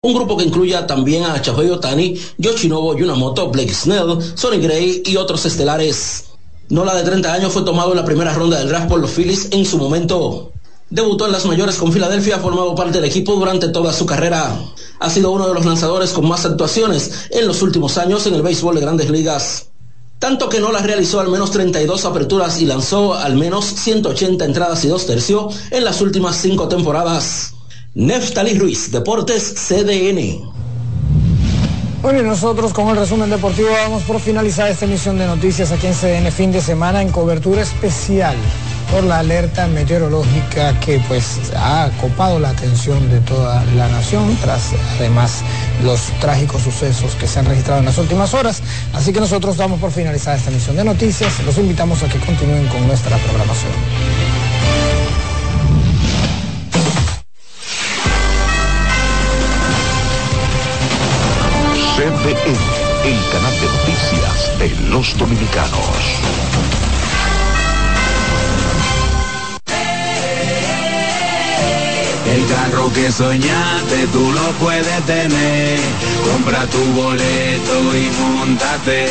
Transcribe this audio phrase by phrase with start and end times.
[0.00, 5.16] Un grupo que incluya también a Shohei Otani, Yoshinobu Yunamoto, Blake Snell, Sonny Gray y
[5.16, 6.26] otros estelares.
[6.68, 9.48] Nola de 30 años fue tomado en la primera ronda del draft por los Phillies
[9.50, 10.52] en su momento.
[10.88, 14.56] Debutó en las mayores con Filadelfia, ha formado parte del equipo durante toda su carrera.
[15.00, 18.42] Ha sido uno de los lanzadores con más actuaciones en los últimos años en el
[18.42, 19.66] béisbol de grandes ligas.
[20.20, 24.88] Tanto que Nola realizó al menos 32 aperturas y lanzó al menos 180 entradas y
[24.88, 27.57] dos tercios en las últimas cinco temporadas.
[27.94, 30.52] Neftali Ruiz, Deportes CDN.
[32.02, 35.86] Bueno, y nosotros con el resumen deportivo vamos por finalizar esta emisión de noticias aquí
[35.86, 38.36] en CDN fin de semana en cobertura especial
[38.92, 44.70] por la alerta meteorológica que pues ha copado la atención de toda la nación tras
[44.98, 45.42] además
[45.82, 48.62] los trágicos sucesos que se han registrado en las últimas horas.
[48.92, 51.42] Así que nosotros damos por finalizar esta emisión de noticias.
[51.44, 53.72] Los invitamos a que continúen con nuestra programación.
[61.98, 62.56] CDN,
[63.06, 66.47] el canal de noticias de los dominicanos.
[72.38, 75.80] El carro que soñaste tú lo puedes tener.
[76.30, 79.06] Compra tu boleto y montate.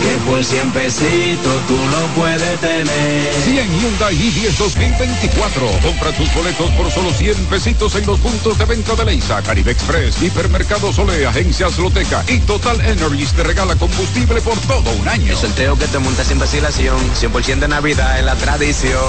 [0.00, 3.34] Que por 100 pesitos tú lo puedes tener.
[3.44, 5.70] 100 Hyundai i10 2024.
[5.82, 9.72] Compra tus boletos por solo 100 pesitos en los puntos de venta de Leisa, Caribe
[9.72, 15.32] Express, Hipermercado Sole, Agencias Loteca y Total Energies te regala combustible por todo un año.
[15.32, 16.96] El sorteo que te monta sin vacilación.
[17.20, 19.02] 100% de Navidad es la tradición.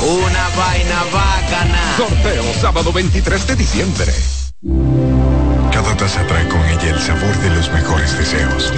[0.00, 1.80] Una vaina bacana.
[1.96, 4.12] Sorteo sábado 23 de diciembre.
[5.72, 8.70] Cada taza trae con ella el sabor de los mejores deseos.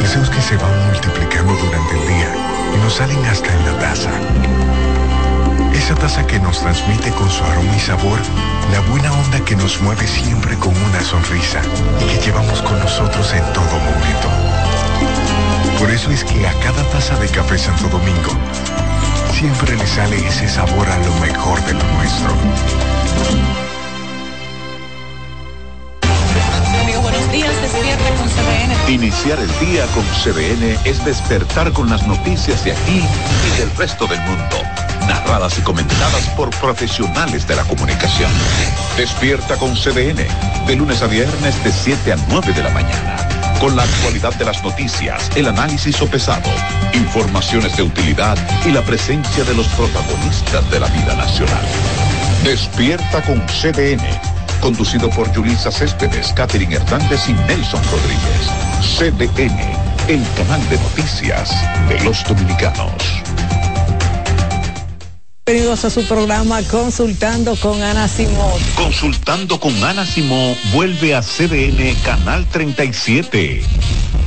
[0.00, 2.34] Deseos que se van multiplicando durante el día
[2.74, 4.10] y nos salen hasta en la taza.
[5.72, 8.18] Esa taza que nos transmite con su aroma y sabor
[8.72, 11.62] la buena onda que nos mueve siempre con una sonrisa
[12.00, 14.28] y que llevamos con nosotros en todo momento.
[15.78, 18.32] Por eso es que a cada taza de café Santo Domingo
[19.38, 23.03] siempre le sale ese sabor a lo mejor de lo nuestro.
[28.88, 34.06] Iniciar el día con CDN es despertar con las noticias de aquí y del resto
[34.06, 34.56] del mundo.
[35.08, 38.30] Narradas y comentadas por profesionales de la comunicación.
[38.96, 40.26] Despierta con CDN,
[40.66, 43.16] de lunes a viernes de 7 a 9 de la mañana.
[43.58, 46.50] Con la actualidad de las noticias, el análisis sopesado,
[46.92, 48.36] informaciones de utilidad
[48.66, 51.64] y la presencia de los protagonistas de la vida nacional.
[52.44, 54.04] Despierta con CDN,
[54.60, 58.50] conducido por Yulisa Céspedes, Catherine Hernández y Nelson Rodríguez.
[58.98, 59.58] CDN,
[60.08, 61.50] el canal de noticias
[61.88, 62.92] de los dominicanos.
[65.46, 68.60] Bienvenidos a su programa Consultando con Ana Simón.
[68.76, 73.62] Consultando con Ana Simón vuelve a CDN Canal 37.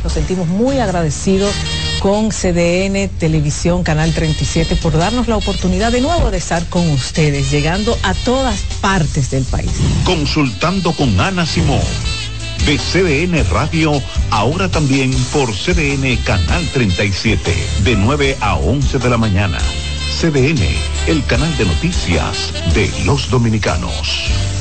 [0.03, 1.53] Nos sentimos muy agradecidos
[1.99, 7.51] con CDN Televisión Canal 37 por darnos la oportunidad de nuevo de estar con ustedes,
[7.51, 9.71] llegando a todas partes del país.
[10.05, 11.81] Consultando con Ana Simón.
[12.65, 19.17] De CDN Radio, ahora también por CDN Canal 37, de 9 a 11 de la
[19.17, 19.59] mañana.
[20.19, 20.61] CDN,
[21.07, 24.56] el canal de noticias de los dominicanos.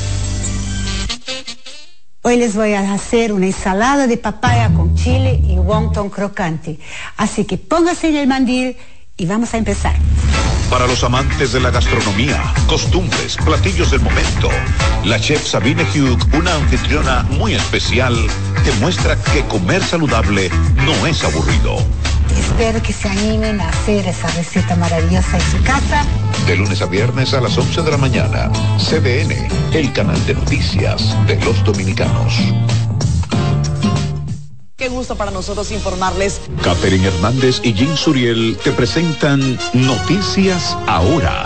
[2.29, 6.77] Hoy les voy a hacer una ensalada de papaya con chile y wonton crocante.
[7.15, 8.75] Así que póngase en el mandil
[9.15, 9.95] y vamos a empezar.
[10.69, 14.49] Para los amantes de la gastronomía, costumbres, platillos del momento,
[15.05, 18.13] la chef Sabine Hugh, una anfitriona muy especial,
[18.65, 20.49] te muestra que comer saludable
[20.85, 21.77] no es aburrido.
[22.59, 26.03] Espero que se animen a hacer esa receta maravillosa en su casa.
[26.47, 31.15] De lunes a viernes a las 11 de la mañana, CDN, el canal de noticias
[31.27, 32.33] de los dominicanos.
[34.75, 36.41] Qué gusto para nosotros informarles.
[36.63, 41.45] Catherine Hernández y Jim Suriel te presentan Noticias Ahora.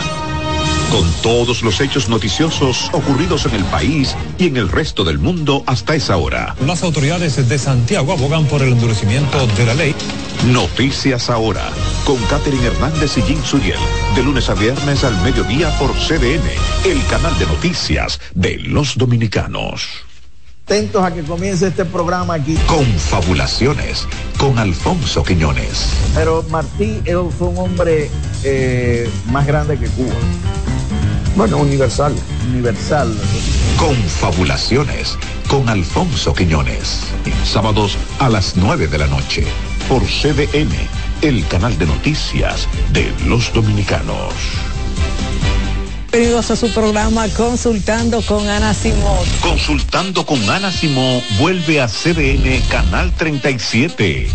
[0.92, 5.64] Con todos los hechos noticiosos ocurridos en el país y en el resto del mundo
[5.66, 6.56] hasta esa hora.
[6.66, 9.94] Las autoridades de Santiago abogan por el endurecimiento de la ley.
[10.48, 11.70] Noticias Ahora,
[12.04, 13.78] con Catherine Hernández y Jim Suriel,
[14.16, 16.42] de lunes a viernes al mediodía por CDN,
[16.84, 19.88] el canal de noticias de los dominicanos.
[20.66, 22.56] Atentos a que comience este programa aquí.
[22.66, 24.08] Confabulaciones
[24.40, 25.90] con Alfonso Quiñones.
[26.16, 28.10] Pero Martí él fue un hombre
[28.44, 30.16] eh, más grande que Cuba.
[31.36, 32.16] Bueno, universal,
[32.50, 33.16] universal.
[33.78, 37.02] Confabulaciones con Alfonso Quiñones.
[37.46, 39.46] Sábados a las 9 de la noche
[39.88, 40.72] por CDN,
[41.22, 44.34] el canal de noticias de los dominicanos.
[46.12, 49.26] Bienvenidos a su programa Consultando con Ana Simón.
[49.42, 54.28] Consultando con Ana Simón vuelve a CDN Canal 37.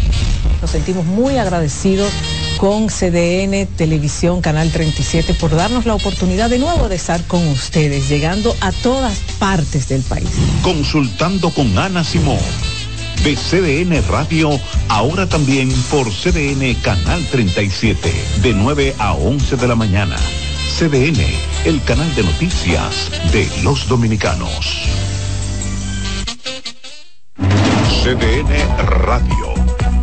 [0.63, 2.11] Nos sentimos muy agradecidos
[2.57, 8.09] con CDN Televisión Canal 37 por darnos la oportunidad de nuevo de estar con ustedes,
[8.09, 10.31] llegando a todas partes del país.
[10.63, 12.39] Consultando con Ana Simón.
[13.27, 14.51] De CDN Radio,
[14.89, 20.15] ahora también por CDN Canal 37, de 9 a 11 de la mañana.
[20.79, 21.27] CDN,
[21.65, 24.87] el canal de noticias de los dominicanos.
[28.05, 29.55] CDN Radio,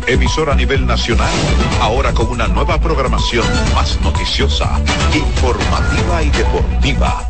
[0.06, 1.32] emisora a nivel nacional,
[1.80, 4.78] ahora con una nueva programación más noticiosa,
[5.14, 7.26] informativa y deportiva,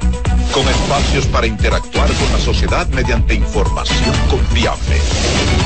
[0.54, 5.00] con espacios para interactuar con la sociedad mediante información confiable.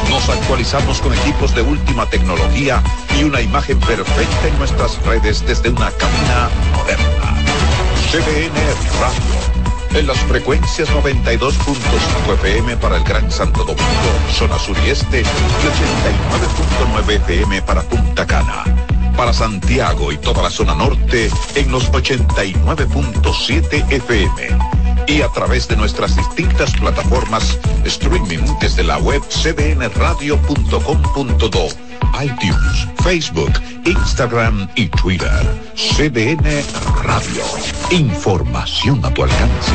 [0.09, 2.83] Nos actualizamos con equipos de última tecnología
[3.19, 7.37] y una imagen perfecta en nuestras redes desde una cabina moderna
[8.11, 8.55] CDN
[8.99, 9.21] Radio.
[10.01, 13.85] En las frecuencias 92.5 FM para el Gran Santo Domingo,
[14.33, 18.65] zona sur y este, y 89.9 FM para Punta Cana.
[19.19, 24.78] Para Santiago y toda la zona norte en los 89.7 FM.
[25.09, 31.89] Y a través de nuestras distintas plataformas streaming desde la web cdnradio.com.do
[32.23, 33.53] iTunes, Facebook,
[33.85, 35.31] Instagram y Twitter.
[35.75, 36.63] CDN
[37.03, 37.43] Radio.
[37.91, 39.73] Información a tu alcance.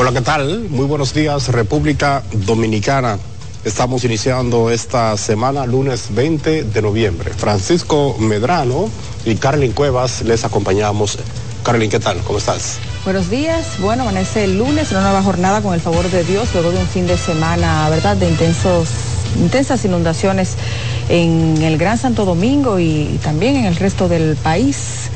[0.00, 0.60] Hola, ¿qué tal?
[0.70, 3.18] Muy buenos días, República Dominicana.
[3.66, 7.34] Estamos iniciando esta semana, lunes 20 de noviembre.
[7.34, 8.88] Francisco Medrano
[9.26, 11.18] y Carlin Cuevas les acompañamos.
[11.62, 12.16] Carlin, ¿qué tal?
[12.20, 12.78] ¿Cómo estás?
[13.04, 13.78] Buenos días.
[13.78, 16.86] Bueno, amanece el lunes, una nueva jornada con el favor de Dios, luego de un
[16.86, 18.88] fin de semana, ¿verdad?, de intensos,
[19.38, 20.56] intensas inundaciones
[21.10, 25.10] en el Gran Santo Domingo y también en el resto del país.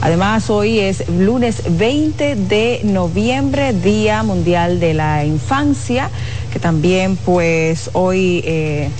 [0.00, 6.10] Además, hoy es lunes 20 de noviembre, Día Mundial de la Infancia,
[6.52, 8.90] que también pues hoy eh,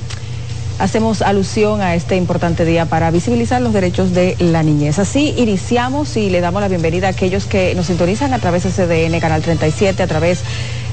[0.79, 4.99] hacemos alusión a este importante día para visibilizar los derechos de la niñez.
[4.99, 8.71] Así iniciamos y le damos la bienvenida a aquellos que nos sintonizan a través de
[8.71, 10.41] CDN, Canal 37, a través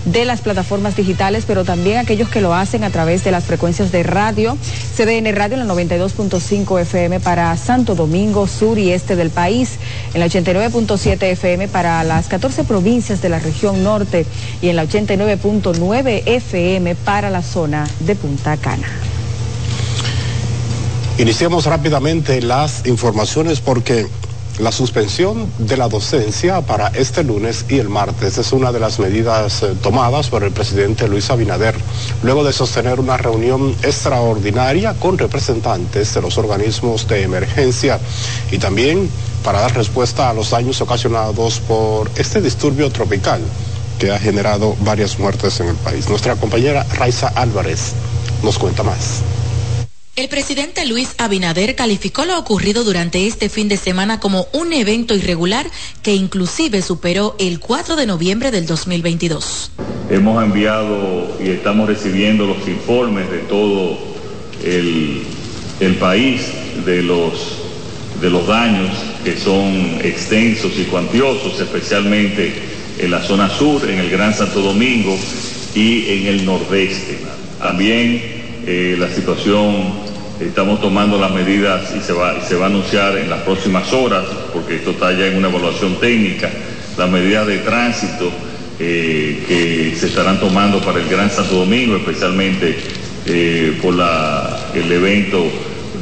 [0.06, 3.92] de las plataformas digitales, pero también aquellos que lo hacen a través de las frecuencias
[3.92, 4.58] de radio,
[4.96, 9.78] CDN Radio en la 92.5 FM para Santo Domingo, sur y este del país,
[10.14, 14.26] en la 89.7 FM para las 14 provincias de la región norte.
[14.62, 18.88] Y en la 89.9 FM para la zona de Punta Cana.
[21.18, 24.08] Iniciemos rápidamente las informaciones porque
[24.60, 29.00] la suspensión de la docencia para este lunes y el martes es una de las
[29.00, 31.76] medidas eh, tomadas por el presidente Luis Abinader,
[32.22, 38.00] luego de sostener una reunión extraordinaria con representantes de los organismos de emergencia
[38.52, 39.10] y también
[39.44, 43.42] para dar respuesta a los daños ocasionados por este disturbio tropical
[43.98, 46.08] que ha generado varias muertes en el país.
[46.10, 47.94] Nuestra compañera Raiza Álvarez
[48.44, 49.22] nos cuenta más.
[50.15, 55.15] El presidente Luis Abinader calificó lo ocurrido durante este fin de semana como un evento
[55.15, 55.65] irregular
[56.04, 59.71] que inclusive superó el 4 de noviembre del 2022.
[60.12, 63.97] Hemos enviado y estamos recibiendo los informes de todo
[64.64, 65.26] el,
[65.99, 66.44] país
[66.85, 67.57] de los,
[68.21, 68.92] de los daños
[69.23, 72.54] que son extensos y cuantiosos, especialmente
[72.99, 75.18] en la zona sur, en el Gran Santo Domingo
[75.73, 77.18] y en el nordeste.
[77.57, 80.03] También eh, la situación,
[80.40, 84.25] estamos tomando las medidas y se, va, se va a anunciar en las próximas horas,
[84.52, 86.49] porque esto está ya en una evaluación técnica,
[86.97, 88.31] las medidas de tránsito
[88.80, 92.78] eh, que se estarán tomando para el Gran Santo Domingo, especialmente
[93.25, 95.45] eh, por el evento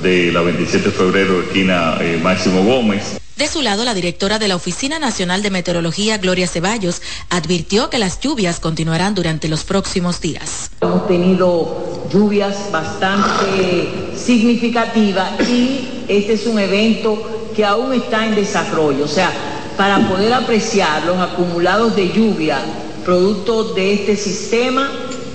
[0.02, 3.21] de la 27 de febrero, esquina Máximo Gómez.
[3.42, 7.98] De su lado, la directora de la Oficina Nacional de Meteorología, Gloria Ceballos, advirtió que
[7.98, 10.70] las lluvias continuarán durante los próximos días.
[10.80, 19.06] Hemos tenido lluvias bastante significativas y este es un evento que aún está en desarrollo.
[19.06, 19.32] O sea,
[19.76, 22.60] para poder apreciar los acumulados de lluvia
[23.04, 24.88] producto de este sistema,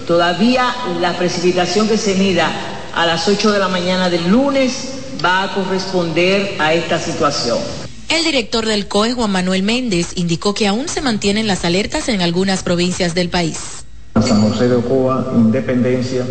[0.07, 2.53] todavía la precipitación que se mida
[2.95, 4.93] a las 8 de la mañana del lunes
[5.25, 7.86] va a corresponder a esta situación.
[8.09, 12.23] El director del COE, Juan Manuel Méndez, indicó que aún se mantienen las alertas en
[12.23, 13.85] algunas provincias del país.
[14.15, 16.25] San José de Ocoa, Independencia,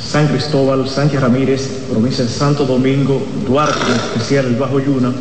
[0.00, 5.12] San Cristóbal, Sánchez Ramírez, provincia de Santo Domingo, Duarte, especial el Bajo Yuna,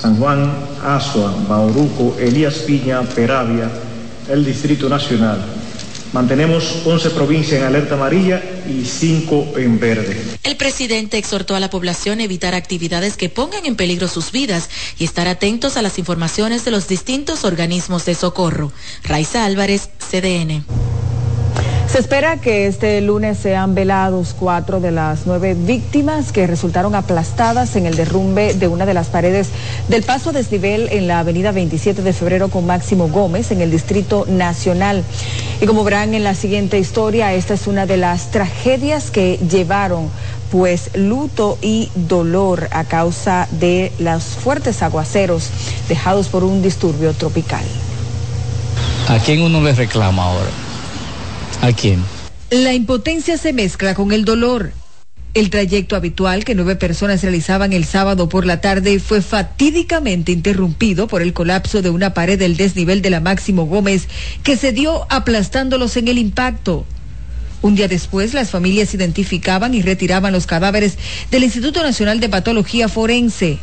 [0.00, 0.50] San Juan,
[0.84, 3.68] Asua, Bauruco, Elías Piña, Peravia,
[4.28, 5.61] el Distrito Nacional.
[6.12, 10.16] Mantenemos 11 provincias en alerta amarilla y 5 en verde.
[10.42, 14.68] El presidente exhortó a la población a evitar actividades que pongan en peligro sus vidas
[14.98, 18.72] y estar atentos a las informaciones de los distintos organismos de socorro.
[19.04, 20.64] Raiza Álvarez, CDN.
[21.92, 27.76] Se espera que este lunes sean velados cuatro de las nueve víctimas que resultaron aplastadas
[27.76, 29.50] en el derrumbe de una de las paredes
[29.88, 34.24] del paso desnivel en la avenida 27 de febrero con Máximo Gómez en el Distrito
[34.26, 35.04] Nacional.
[35.60, 40.08] Y como verán en la siguiente historia, esta es una de las tragedias que llevaron
[40.50, 45.50] pues luto y dolor a causa de los fuertes aguaceros
[45.90, 47.64] dejados por un disturbio tropical.
[49.08, 50.71] ¿A quién uno le reclama ahora?
[51.62, 52.02] ¿A quién?
[52.50, 54.72] La impotencia se mezcla con el dolor.
[55.32, 61.06] El trayecto habitual que nueve personas realizaban el sábado por la tarde fue fatídicamente interrumpido
[61.06, 64.08] por el colapso de una pared del desnivel de la Máximo Gómez
[64.42, 66.84] que se dio aplastándolos en el impacto.
[67.62, 70.98] Un día después, las familias identificaban y retiraban los cadáveres
[71.30, 73.60] del Instituto Nacional de Patología Forense.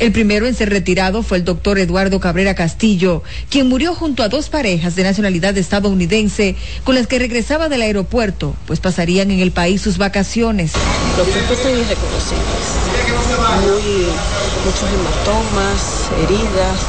[0.00, 4.30] El primero en ser retirado fue el doctor Eduardo Cabrera Castillo, quien murió junto a
[4.30, 9.52] dos parejas de nacionalidad estadounidense con las que regresaba del aeropuerto, pues pasarían en el
[9.52, 10.72] país sus vacaciones.
[11.18, 12.80] Los cuerpos son irreconocibles.
[13.60, 14.06] Muy,
[14.64, 16.80] muchos hematomas, heridas.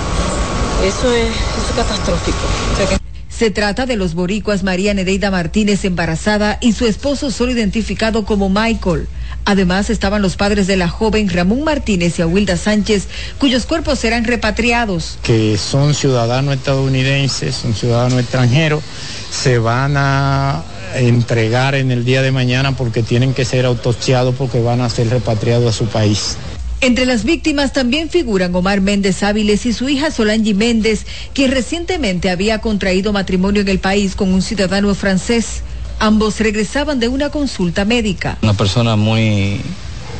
[0.85, 3.01] Eso es, eso es catastrófico.
[3.27, 8.49] Se trata de los boricuas María Nereida Martínez embarazada y su esposo solo identificado como
[8.49, 9.07] Michael.
[9.45, 13.07] Además estaban los padres de la joven Ramón Martínez y Aguilda Sánchez,
[13.39, 15.17] cuyos cuerpos serán repatriados.
[15.23, 18.83] Que son ciudadanos estadounidenses, son ciudadanos extranjeros,
[19.31, 20.63] se van a
[20.95, 25.09] entregar en el día de mañana porque tienen que ser autopsiados porque van a ser
[25.09, 26.37] repatriados a su país.
[26.81, 32.31] Entre las víctimas también figuran Omar Méndez Áviles y su hija Solange Méndez, quien recientemente
[32.31, 35.61] había contraído matrimonio en el país con un ciudadano francés.
[36.01, 38.39] Ambos regresaban de una consulta médica.
[38.41, 39.61] Una persona muy,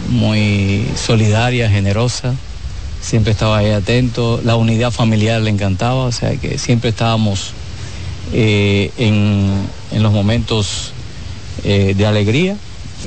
[0.10, 2.36] muy solidaria, generosa,
[3.02, 7.54] siempre estaba ahí atento, la unidad familiar le encantaba, o sea que siempre estábamos
[8.32, 10.94] eh, en, en, los momentos
[11.64, 12.58] eh, de alegría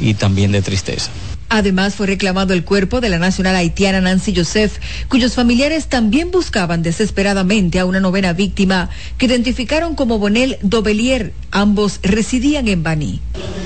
[0.01, 1.13] y también de tristeza.
[1.49, 6.83] Además, fue reclamado el cuerpo de la nacional haitiana Nancy Joseph, cuyos familiares también buscaban
[6.83, 11.33] desesperadamente a una novena víctima que identificaron como Bonel Dobelier.
[11.51, 13.21] Ambos residían en Baní.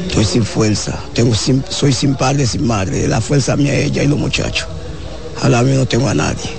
[0.07, 3.09] Estoy sin fuerza, tengo sin, soy sin padre, sin madre.
[3.09, 4.69] La fuerza mía es ella y los muchachos.
[5.41, 6.51] A la mí no tengo a nadie.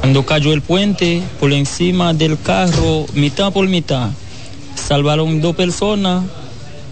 [0.00, 4.10] Cuando cayó el puente, por encima del carro, mitad por mitad,
[4.74, 6.24] salvaron dos personas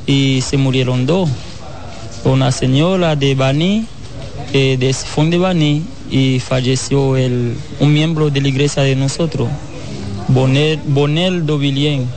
[0.06, 1.28] y se murieron dos
[2.24, 3.86] una señora de Baní,
[4.52, 9.48] eh, de Sifón de Baní, y falleció el, un miembro de la iglesia de nosotros,
[10.28, 12.08] Bonel, Bonel Dovillén.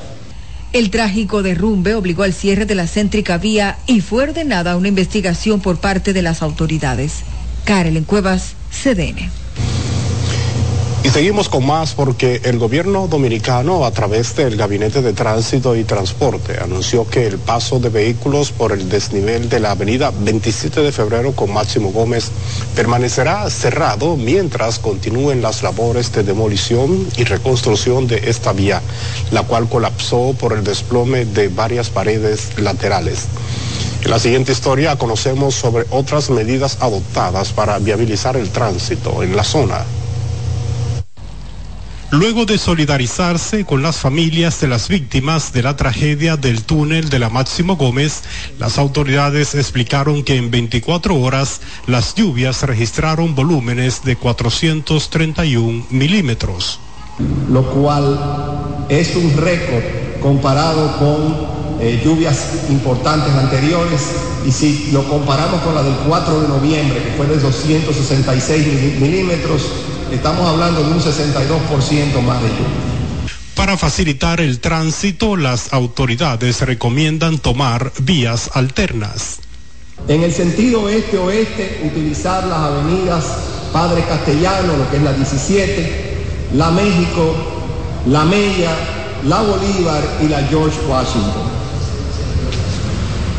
[0.74, 5.62] El trágico derrumbe obligó al cierre de la céntrica vía y fue ordenada una investigación
[5.62, 7.22] por parte de las autoridades.
[7.66, 9.43] Karen Cuevas, CDN.
[11.04, 15.84] Y seguimos con más porque el gobierno dominicano, a través del Gabinete de Tránsito y
[15.84, 20.94] Transporte, anunció que el paso de vehículos por el desnivel de la avenida 27 de
[20.94, 22.32] febrero con Máximo Gómez
[22.74, 28.82] permanecerá cerrado mientras continúen las labores de demolición y reconstrucción de esta vía,
[29.32, 33.26] la cual colapsó por el desplome de varias paredes laterales.
[34.06, 39.44] En la siguiente historia conocemos sobre otras medidas adoptadas para viabilizar el tránsito en la
[39.44, 39.84] zona.
[42.13, 47.17] Luego de solidarizarse con las familias de las víctimas de la tragedia del túnel de
[47.17, 48.22] la Máximo Gómez,
[48.60, 56.79] las autoridades explicaron que en 24 horas las lluvias registraron volúmenes de 431 milímetros.
[57.50, 59.84] Lo cual es un récord
[60.22, 64.01] comparado con eh, lluvias importantes anteriores
[64.46, 69.63] y si lo comparamos con la del 4 de noviembre, que fue de 266 milímetros,
[70.13, 72.93] estamos hablando de un 62% más de lluvia.
[73.55, 79.39] Para facilitar el tránsito, las autoridades recomiendan tomar vías alternas.
[80.08, 83.25] En el sentido este-oeste, utilizar las avenidas
[83.72, 86.17] Padre Castellano, lo que es la 17,
[86.55, 87.36] la México,
[88.08, 88.72] la Mella,
[89.25, 91.53] la Bolívar y la George Washington.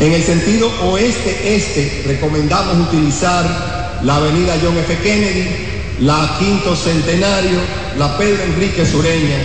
[0.00, 4.96] En el sentido oeste-este, recomendamos utilizar la avenida John F.
[5.02, 7.58] Kennedy, la Quinto Centenario,
[7.98, 9.38] la Pedro Enrique Sureña,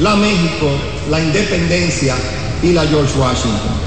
[0.00, 0.70] la México,
[1.10, 2.14] la Independencia
[2.62, 3.86] y la George Washington.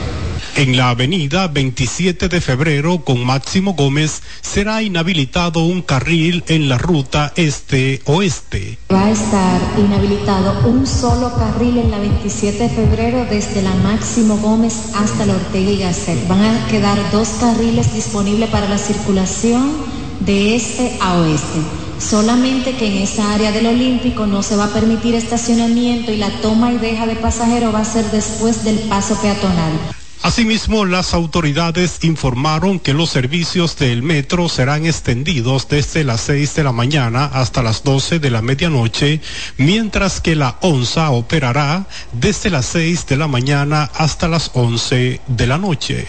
[0.55, 6.77] En la avenida 27 de febrero con Máximo Gómez será inhabilitado un carril en la
[6.77, 8.77] ruta este-oeste.
[8.91, 14.37] Va a estar inhabilitado un solo carril en la 27 de febrero desde la Máximo
[14.37, 16.27] Gómez hasta la Ortega y Gasset.
[16.27, 19.71] Van a quedar dos carriles disponibles para la circulación
[20.19, 21.88] de este a oeste.
[21.99, 26.29] Solamente que en esa área del Olímpico no se va a permitir estacionamiento y la
[26.41, 29.73] toma y deja de pasajeros va a ser después del paso peatonal.
[30.21, 36.63] Asimismo, las autoridades informaron que los servicios del metro serán extendidos desde las 6 de
[36.65, 39.21] la mañana hasta las 12 de la medianoche,
[39.57, 45.47] mientras que la ONSA operará desde las 6 de la mañana hasta las 11 de
[45.47, 46.05] la noche.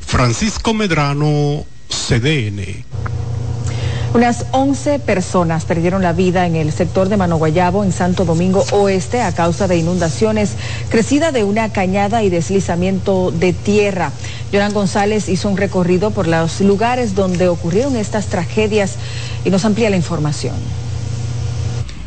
[0.00, 2.84] Francisco Medrano, CDN.
[4.14, 9.20] Unas 11 personas perdieron la vida en el sector de Manoguayabo, en Santo Domingo Oeste,
[9.20, 10.52] a causa de inundaciones,
[10.88, 14.10] crecida de una cañada y deslizamiento de tierra.
[14.50, 18.96] Jonan González hizo un recorrido por los lugares donde ocurrieron estas tragedias
[19.44, 20.54] y nos amplía la información.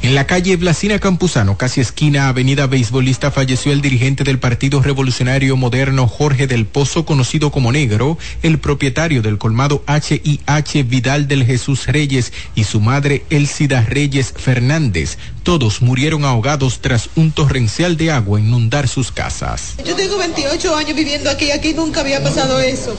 [0.04, 5.56] En la calle Blasina Campuzano, casi esquina Avenida Beisbolista, falleció el dirigente del Partido Revolucionario
[5.58, 11.86] Moderno Jorge del Pozo, conocido como Negro, el propietario del colmado HIH Vidal del Jesús
[11.86, 15.20] Reyes y su madre Elcida Reyes Fernández.
[15.44, 19.76] Todos murieron ahogados tras un torrencial de agua inundar sus casas.
[19.84, 22.96] Yo tengo 28 años viviendo aquí y aquí nunca había pasado eso.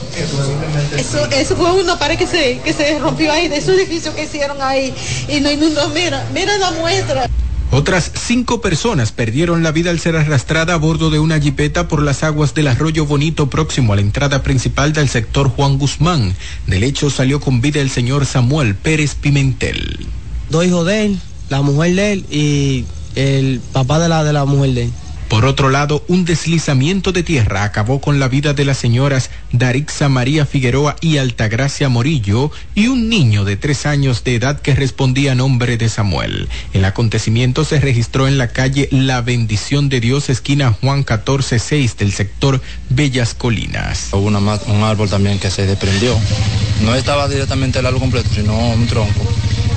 [0.97, 4.23] Eso, eso fue una pared que se, que se rompió ahí, de esos edificios que
[4.23, 4.93] hicieron ahí
[5.29, 5.87] y no inundó.
[5.89, 7.29] Mira, mira la muestra.
[7.71, 12.03] Otras cinco personas perdieron la vida al ser arrastrada a bordo de una jipeta por
[12.03, 16.35] las aguas del arroyo Bonito próximo a la entrada principal del sector Juan Guzmán.
[16.67, 20.05] Del hecho salió con vida el señor Samuel Pérez Pimentel.
[20.51, 21.19] Dos hijos de él,
[21.53, 24.91] la mujer de él y el papá de la, de la mujer de él.
[25.29, 30.09] Por otro lado, un deslizamiento de tierra acabó con la vida de las señoras Darixa
[30.09, 35.31] María Figueroa y Altagracia Morillo y un niño de tres años de edad que respondía
[35.31, 36.49] a nombre de Samuel.
[36.73, 42.13] El acontecimiento se registró en la calle La Bendición de Dios, esquina Juan 14-6 del
[42.13, 44.09] sector Bellas Colinas.
[44.11, 46.15] Hubo una, un árbol también que se desprendió.
[46.83, 49.25] No estaba directamente el árbol completo, sino un tronco.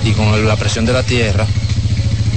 [0.05, 1.47] Y con la presión de la tierra,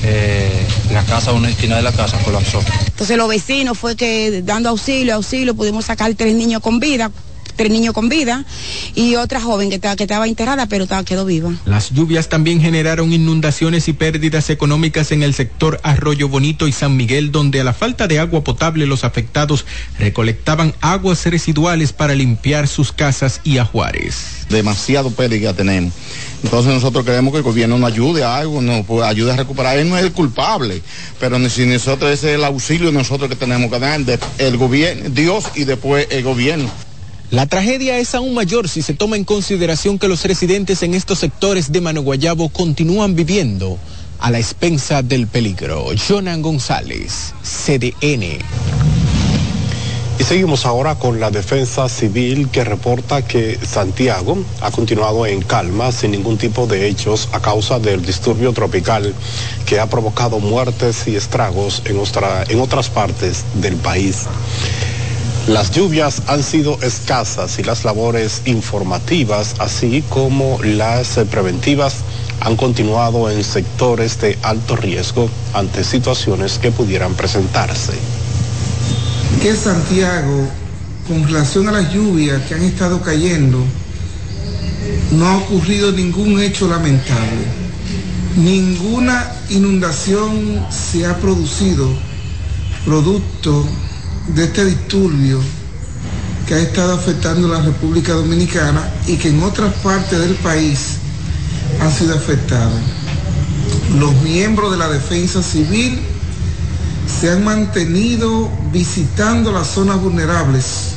[0.03, 2.59] eh, la casa, una esquina de la casa colapsó.
[2.87, 7.11] Entonces los vecinos fue que dando auxilio, auxilio, pudimos sacar tres niños con vida,
[7.59, 8.45] tres niños con vida
[8.95, 11.51] y otra joven que, estaba, que estaba enterrada pero estaba, quedó viva.
[11.65, 16.95] Las lluvias también generaron inundaciones y pérdidas económicas en el sector Arroyo Bonito y San
[16.95, 19.65] Miguel, donde a la falta de agua potable los afectados
[19.99, 24.45] recolectaban aguas residuales para limpiar sus casas y ajuares.
[24.47, 25.91] Demasiado pérdida tenemos.
[26.41, 29.77] Entonces nosotros queremos que el gobierno nos ayude a algo, nos pues, ayude a recuperar.
[29.77, 30.81] Él no es el culpable,
[31.19, 33.99] pero si nosotros ese es el auxilio nosotros que tenemos que dar,
[34.37, 36.71] el gobierno, Dios y después el gobierno.
[37.31, 41.19] La tragedia es aún mayor si se toma en consideración que los residentes en estos
[41.19, 43.77] sectores de Manoguayabo continúan viviendo
[44.17, 45.85] a la expensa del peligro.
[46.07, 48.39] Jonan González, CDN.
[50.17, 55.91] Y seguimos ahora con la defensa civil que reporta que Santiago ha continuado en calma
[55.91, 59.13] sin ningún tipo de hechos a causa del disturbio tropical
[59.67, 62.01] que ha provocado muertes y estragos en,
[62.49, 64.25] en otras partes del país.
[65.49, 71.95] Las lluvias han sido escasas y las labores informativas, así como las preventivas,
[72.39, 77.93] han continuado en sectores de alto riesgo ante situaciones que pudieran presentarse
[79.41, 80.47] que Santiago,
[81.07, 83.63] con relación a las lluvias que han estado cayendo,
[85.11, 87.45] no ha ocurrido ningún hecho lamentable.
[88.35, 91.87] Ninguna inundación se ha producido
[92.85, 93.65] producto
[94.35, 95.39] de este disturbio
[96.47, 100.97] que ha estado afectando a la República Dominicana y que en otras partes del país
[101.79, 102.79] han sido afectados.
[103.99, 105.99] Los miembros de la defensa civil
[107.19, 110.95] se han mantenido visitando las zonas vulnerables.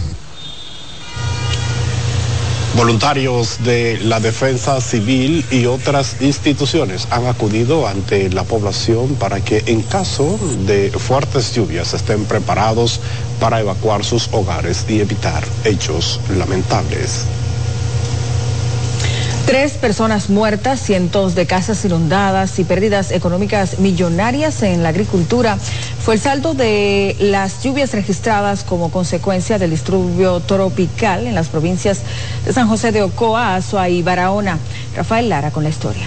[2.77, 9.63] Voluntarios de la defensa civil y otras instituciones han acudido ante la población para que
[9.67, 13.01] en caso de fuertes lluvias estén preparados
[13.43, 17.27] para evacuar sus hogares y evitar hechos lamentables.
[19.47, 25.59] Tres personas muertas, cientos de casas inundadas y pérdidas económicas millonarias en la agricultura
[26.05, 32.03] fue el saldo de las lluvias registradas como consecuencia del disturbio tropical en las provincias
[32.45, 34.57] de San José de Ocoa, Azua y Barahona.
[34.95, 36.07] Rafael Lara con la historia.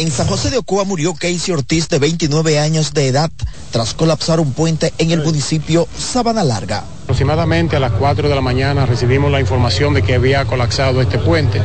[0.00, 3.30] En San José de Ocoa murió Casey Ortiz de 29 años de edad
[3.70, 6.84] tras colapsar un puente en el municipio Sabana Larga.
[7.02, 11.18] Aproximadamente a las 4 de la mañana recibimos la información de que había colapsado este
[11.18, 11.60] puente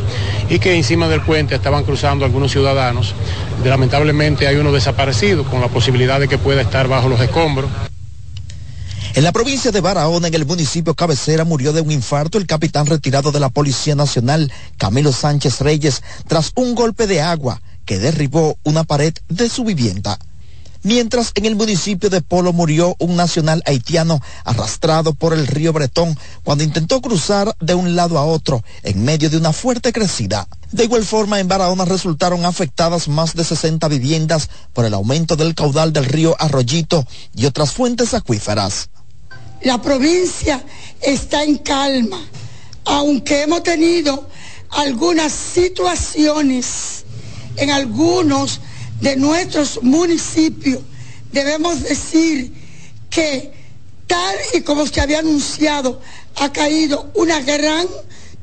[0.49, 3.13] y que encima del puente estaban cruzando algunos ciudadanos.
[3.63, 7.69] Lamentablemente hay uno desaparecido con la posibilidad de que pueda estar bajo los escombros.
[9.13, 12.85] En la provincia de Barahona, en el municipio cabecera, murió de un infarto el capitán
[12.85, 18.57] retirado de la Policía Nacional, Camilo Sánchez Reyes, tras un golpe de agua que derribó
[18.63, 20.19] una pared de su vivienda
[20.85, 26.17] mientras en el municipio de Polo murió un nacional haitiano arrastrado por el río Bretón
[26.43, 30.47] cuando intentó cruzar de un lado a otro en medio de una fuerte crecida.
[30.71, 35.55] De igual forma, en Barahona resultaron afectadas más de 60 viviendas por el aumento del
[35.55, 38.89] caudal del río Arroyito y otras fuentes acuíferas.
[39.61, 40.63] La provincia
[41.01, 42.19] está en calma,
[42.85, 44.29] aunque hemos tenido
[44.69, 46.94] algunas situaciones
[47.57, 48.59] en algunos
[49.01, 50.79] de nuestros municipios,
[51.31, 52.53] debemos decir
[53.09, 53.53] que
[54.07, 56.01] tal y como se había anunciado,
[56.37, 57.87] ha caído una gran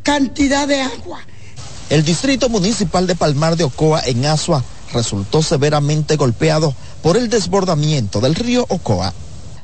[0.03, 1.21] cantidad de agua.
[1.91, 8.21] El distrito municipal de Palmar de Ocoa en Asua resultó severamente golpeado por el desbordamiento
[8.21, 9.13] del río Ocoa.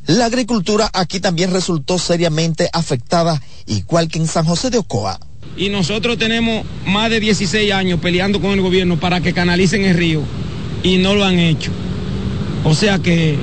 [0.06, 5.20] La agricultura aquí también resultó seriamente afectada, igual que en San José de Ocoa.
[5.56, 9.96] Y nosotros tenemos más de 16 años peleando con el gobierno para que canalicen el
[9.96, 10.22] río
[10.82, 11.72] y no lo han hecho.
[12.64, 13.36] O sea que,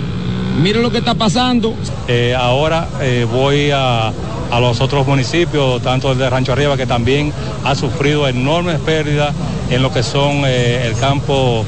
[0.62, 1.74] miren lo que está pasando.
[2.08, 4.14] Eh, ahora eh, voy a,
[4.60, 7.34] los otros municipios, tanto el de Rancho Arriba, que también
[7.66, 9.36] ha sufrido enormes pérdidas
[9.70, 11.66] en lo que son eh, el campo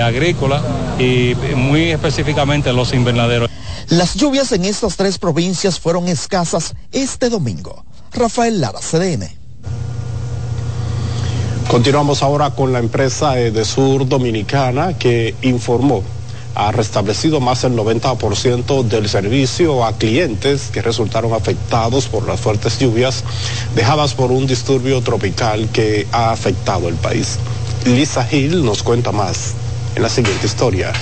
[0.00, 0.62] agrícola
[0.96, 3.50] y muy específicamente los invernaderos.
[3.88, 7.84] Las lluvias en estas tres provincias fueron escasas este domingo.
[8.12, 9.41] Rafael Lara, CDN.
[11.68, 16.02] Continuamos ahora con la empresa de Sur Dominicana que informó
[16.54, 22.78] ha restablecido más del 90% del servicio a clientes que resultaron afectados por las fuertes
[22.78, 23.24] lluvias
[23.74, 27.38] dejadas por un disturbio tropical que ha afectado el país.
[27.86, 29.54] Lisa Hill nos cuenta más
[29.96, 30.92] en la siguiente historia.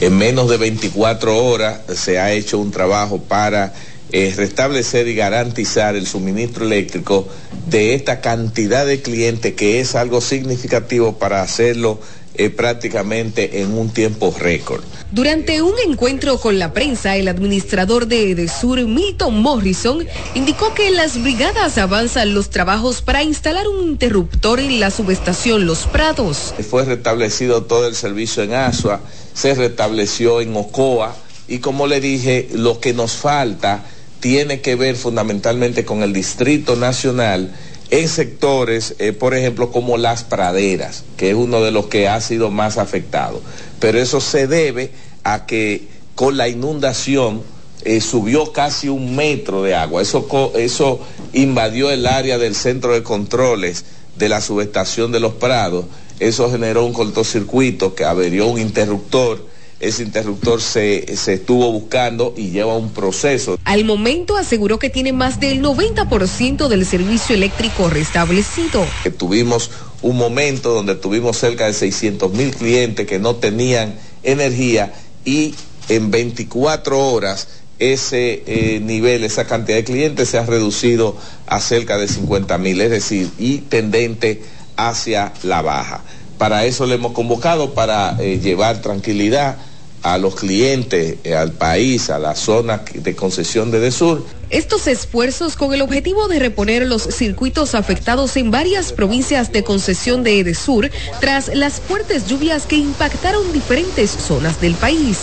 [0.00, 3.72] En menos de 24 horas se ha hecho un trabajo para
[4.12, 7.28] es restablecer y garantizar el suministro eléctrico
[7.68, 12.00] de esta cantidad de clientes que es algo significativo para hacerlo
[12.34, 14.84] eh, prácticamente en un tiempo récord.
[15.10, 21.20] Durante un encuentro con la prensa, el administrador de Edesur, Milton Morrison, indicó que las
[21.20, 26.54] brigadas avanzan los trabajos para instalar un interruptor en la subestación Los Prados.
[26.70, 29.00] Fue restablecido todo el servicio en Asua,
[29.34, 31.16] se restableció en Ocoa
[31.48, 33.84] y como le dije, lo que nos falta
[34.20, 37.54] tiene que ver fundamentalmente con el Distrito Nacional
[37.90, 42.20] en sectores, eh, por ejemplo, como las praderas, que es uno de los que ha
[42.20, 43.40] sido más afectado.
[43.80, 44.90] Pero eso se debe
[45.24, 47.42] a que con la inundación
[47.84, 50.02] eh, subió casi un metro de agua.
[50.02, 51.00] Eso, eso
[51.32, 53.84] invadió el área del centro de controles
[54.16, 55.86] de la subestación de los Prados.
[56.20, 59.46] Eso generó un cortocircuito que averió un interruptor
[59.80, 63.58] ese interruptor se, se, estuvo buscando y lleva un proceso.
[63.64, 68.84] Al momento aseguró que tiene más del 90% del servicio eléctrico restablecido.
[69.16, 69.70] Tuvimos
[70.02, 74.92] un momento donde tuvimos cerca de 600 mil clientes que no tenían energía
[75.24, 75.54] y
[75.88, 81.96] en 24 horas ese eh, nivel, esa cantidad de clientes se ha reducido a cerca
[81.96, 84.42] de 50 mil, es decir, y tendente
[84.76, 86.02] hacia la baja.
[86.38, 89.58] Para eso le hemos convocado, para eh, llevar tranquilidad
[90.02, 94.24] a los clientes, eh, al país, a la zona de concesión de Desur.
[94.50, 100.24] Estos esfuerzos con el objetivo de reponer los circuitos afectados en varias provincias de concesión
[100.24, 105.18] de Edesur tras las fuertes lluvias que impactaron diferentes zonas del país.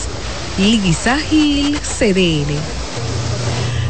[0.57, 2.84] Lidisa Gil, CDN.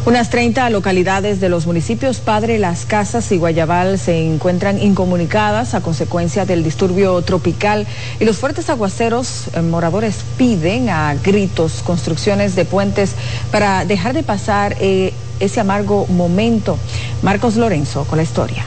[0.06, 5.82] Unas 30 localidades de los municipios Padre Las Casas y Guayabal se encuentran incomunicadas a
[5.82, 7.88] consecuencia del disturbio tropical
[8.20, 9.50] y los fuertes aguaceros.
[9.64, 13.16] Moradores piden a gritos construcciones de puentes
[13.52, 16.78] para dejar de pasar eh, ese amargo momento.
[17.24, 18.64] Marcos Lorenzo con la historia.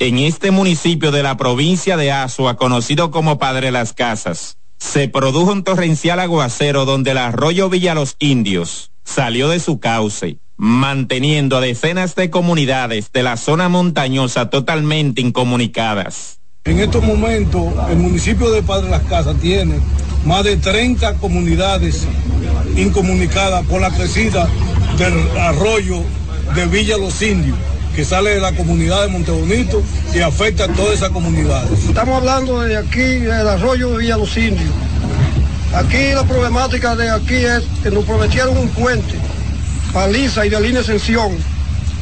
[0.00, 5.52] En este municipio de la provincia de Azua, conocido como Padre Las Casas, se produjo
[5.52, 11.60] un torrencial aguacero donde el arroyo Villa Los Indios salió de su cauce, manteniendo a
[11.60, 16.40] decenas de comunidades de la zona montañosa totalmente incomunicadas.
[16.64, 19.76] En estos momentos, el municipio de Padre Las Casas tiene
[20.24, 22.06] más de 30 comunidades
[22.76, 24.48] incomunicadas por la crecida
[24.98, 26.02] del arroyo
[26.54, 27.56] de Villa Los Indios
[28.00, 29.82] que sale de la comunidad de Montebonito
[30.14, 31.84] y afecta a todas esas comunidades.
[31.86, 34.70] Estamos hablando de aquí, del arroyo de Villa Los Indios.
[35.74, 39.16] Aquí la problemática de aquí es que nos prometieron un puente,
[39.92, 41.36] paliza y de línea extensión.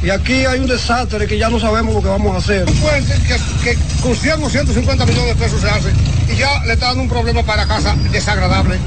[0.01, 2.65] Y aquí hay un desastre que ya no sabemos lo que vamos a hacer.
[2.65, 5.89] Un puente que, que con 100 o 150 millones de pesos se hace
[6.31, 8.77] y ya le está dando un problema para casa desagradable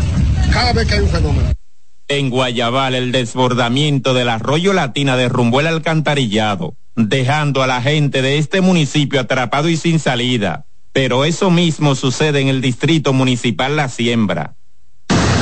[0.50, 1.61] cada vez que hay un fenómeno.
[2.08, 8.38] En Guayabal, el desbordamiento del arroyo Latina derrumbó el alcantarillado, dejando a la gente de
[8.38, 10.66] este municipio atrapado y sin salida.
[10.92, 14.56] Pero eso mismo sucede en el distrito municipal La Siembra.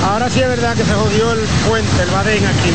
[0.04, 2.70] Ahora sí es verdad que se jodió el puente, el Badén aquí.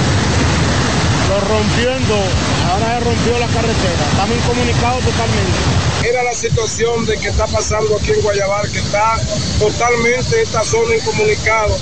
[1.29, 2.29] Lo rompió en dos,
[2.69, 4.05] ahora se rompió la carretera.
[4.11, 6.09] Estamos incomunicados totalmente.
[6.09, 9.17] Era la situación de que está pasando aquí en Guayabal, que está
[9.57, 11.77] totalmente esta zona incomunicado.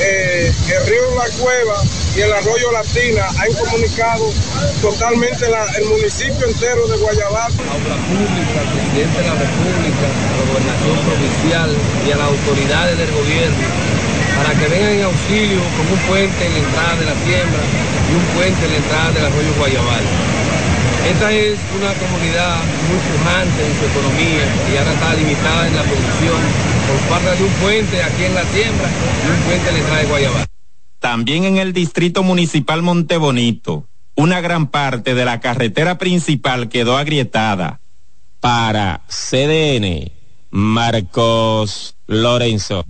[0.00, 1.82] Eh, el río La Cueva
[2.16, 4.32] y el arroyo Latina han comunicado
[4.80, 7.52] totalmente la, el municipio entero de Guayabal.
[7.52, 11.70] A obra pública, al presidente de la República, a la gobernación provincial
[12.06, 13.92] y a las autoridades del gobierno
[14.42, 18.12] para que vengan en auxilio con un puente en la entrada de la siembra y
[18.16, 20.04] un puente en la entrada del arroyo Guayabal.
[21.02, 25.82] Esta es una comunidad muy pujante en su economía y ahora está limitada en la
[25.82, 30.46] producción por parte de un puente aquí en la siembra y un puente de Guayabal.
[30.98, 37.80] También en el distrito municipal Montebonito, una gran parte de la carretera principal quedó agrietada.
[38.40, 40.10] Para CDN,
[40.50, 42.84] Marcos Lorenzo.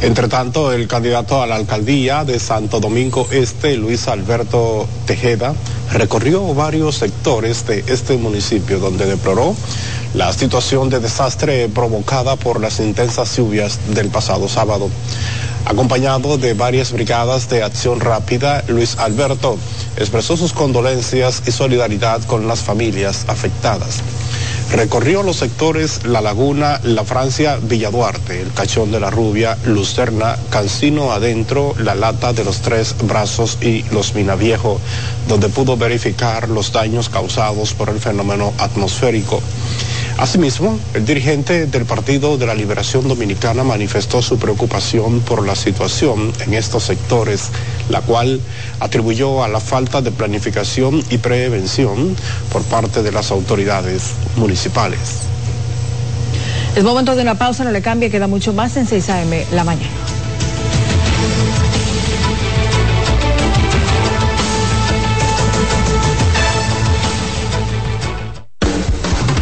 [0.00, 5.54] Entre tanto, el candidato a la alcaldía de Santo Domingo Este, Luis Alberto Tejeda,
[5.92, 9.56] recorrió varios sectores de este municipio donde deploró
[10.14, 14.88] la situación de desastre provocada por las intensas lluvias del pasado sábado.
[15.64, 19.58] Acompañado de varias brigadas de acción rápida, Luis Alberto
[19.96, 24.02] expresó sus condolencias y solidaridad con las familias afectadas.
[24.72, 31.12] Recorrió los sectores La Laguna, La Francia, Villaduarte, El Cachón de la Rubia, Lucerna, Cancino
[31.12, 34.78] Adentro, La Lata de los Tres Brazos y Los Minaviejo,
[35.26, 39.40] donde pudo verificar los daños causados por el fenómeno atmosférico.
[40.18, 46.32] Asimismo, el dirigente del Partido de la Liberación Dominicana manifestó su preocupación por la situación
[46.44, 47.50] en estos sectores,
[47.88, 48.40] la cual
[48.80, 52.16] atribuyó a la falta de planificación y prevención
[52.50, 54.98] por parte de las autoridades municipales.
[56.74, 59.46] Es momento de una pausa, no le cambie, queda mucho más en 6 a.m.
[59.52, 60.07] la mañana.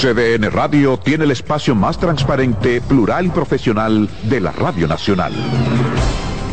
[0.00, 5.32] CDN Radio tiene el espacio más transparente, plural y profesional de la Radio Nacional.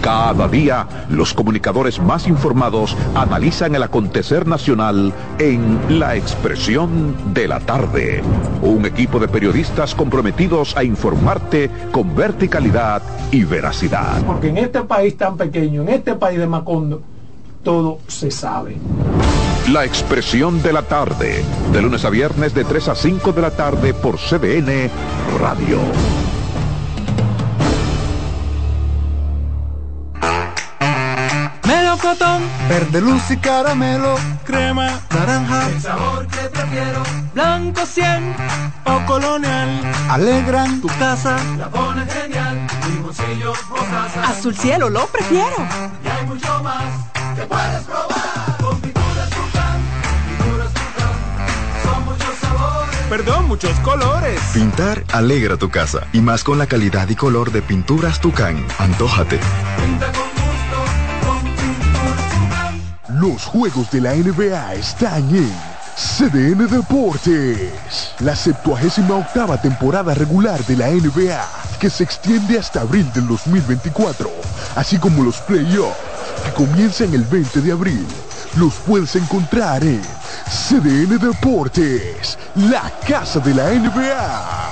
[0.01, 7.60] Cada día, los comunicadores más informados analizan el acontecer nacional en La Expresión de la
[7.60, 8.23] Tarde.
[8.63, 14.23] Un equipo de periodistas comprometidos a informarte con verticalidad y veracidad.
[14.25, 17.03] Porque en este país tan pequeño, en este país de Macondo,
[17.62, 18.77] todo se sabe.
[19.69, 23.49] La expresión de la tarde, de lunes a viernes de 3 a 5 de la
[23.49, 24.91] tarde por CDN
[25.39, 25.80] Radio.
[31.65, 37.01] Melocotón, verde luz y caramelo, crema, naranja, el sabor que prefiero,
[37.34, 38.36] blanco 100
[38.86, 40.80] o colonial, alegran.
[40.80, 45.56] Tu casa, la pone genial, limoncillo, mostaza, azul cielo lo prefiero,
[46.04, 46.84] y hay mucho más
[47.36, 48.54] que puedes probar,
[53.17, 54.41] perdón, muchos colores.
[54.54, 59.39] Pintar alegra tu casa, y más con la calidad y color de pinturas Tucán, antójate.
[59.78, 63.21] pinta con gusto, con pinturas Tucán.
[63.21, 65.49] Los juegos de la NBA están en
[65.95, 68.12] CDN Deportes.
[68.19, 71.47] La 78 octava temporada regular de la NBA,
[71.80, 74.30] que se extiende hasta abril del 2024,
[74.75, 75.95] así como los playoffs,
[76.43, 78.06] que comienzan el 20 de abril.
[78.58, 80.01] Los puedes encontrar en
[80.49, 84.64] CDN Deportes, la casa de la NBA.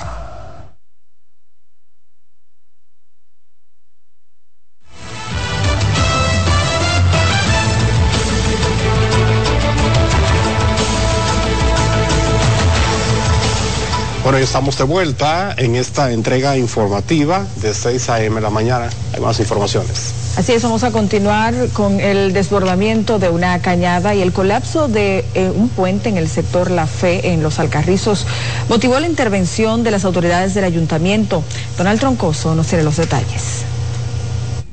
[14.36, 18.40] Estamos de vuelta en esta entrega informativa de 6 a.m.
[18.40, 18.90] la mañana.
[19.12, 20.12] Hay más informaciones.
[20.36, 25.24] Así es, vamos a continuar con el desbordamiento de una cañada y el colapso de
[25.34, 28.26] eh, un puente en el sector La Fe, en Los Alcarrizos,
[28.68, 31.44] motivó la intervención de las autoridades del ayuntamiento.
[31.78, 33.64] Donald Troncoso nos tiene los detalles.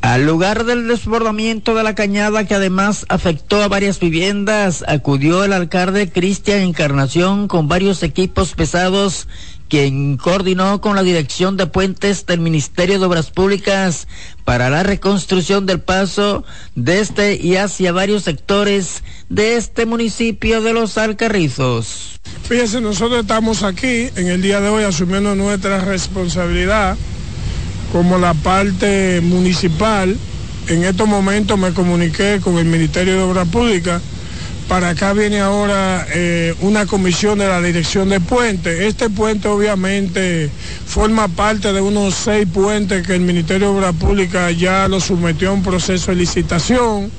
[0.01, 5.53] Al lugar del desbordamiento de la cañada que además afectó a varias viviendas, acudió el
[5.53, 9.27] alcalde Cristian Encarnación con varios equipos pesados
[9.69, 14.07] quien coordinó con la Dirección de Puentes del Ministerio de Obras Públicas
[14.43, 16.43] para la reconstrucción del paso
[16.75, 22.19] de este y hacia varios sectores de este municipio de Los Alcarrizos.
[22.49, 26.97] Fíjense, nosotros estamos aquí en el día de hoy asumiendo nuestra responsabilidad
[27.91, 30.17] como la parte municipal.
[30.67, 34.01] En estos momentos me comuniqué con el Ministerio de Obras Públicas
[34.71, 38.79] para acá viene ahora eh, una comisión de la dirección de puentes.
[38.79, 40.49] Este puente obviamente
[40.85, 45.49] forma parte de unos seis puentes que el Ministerio de Obras Públicas ya lo sometió
[45.49, 47.11] a un proceso de licitación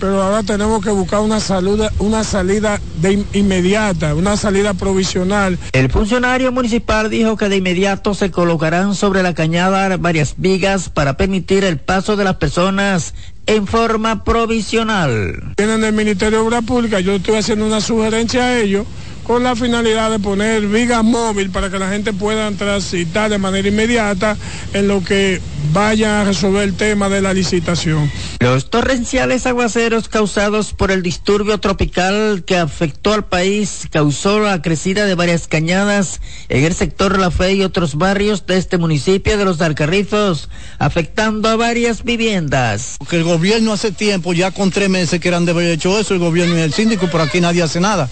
[0.00, 5.58] pero ahora tenemos que buscar una, salida, una salida de inmediata, una salida provisional.
[5.72, 11.16] El funcionario municipal dijo que de inmediato se colocarán sobre la cañada varias vigas para
[11.16, 13.14] permitir el paso de las personas
[13.46, 15.54] en forma provisional.
[15.56, 18.86] Vienen del Ministerio de Obras Públicas, yo estoy haciendo una sugerencia a ellos
[19.24, 23.66] con la finalidad de poner vigas móvil para que la gente pueda transitar de manera
[23.66, 24.36] inmediata
[24.72, 25.40] en lo que
[25.72, 28.10] vaya a resolver el tema de la licitación.
[28.40, 35.06] Los torrenciales aguaceros causados por el disturbio tropical que afectó al país causó la crecida
[35.06, 39.44] de varias cañadas en el sector La Fe y otros barrios de este municipio de
[39.46, 42.98] los Alcarrizos, afectando a varias viviendas.
[43.08, 46.14] Que el gobierno hace tiempo, ya con tres meses que eran de haber hecho eso,
[46.14, 48.08] el gobierno y el síndico, pero aquí nadie hace nada.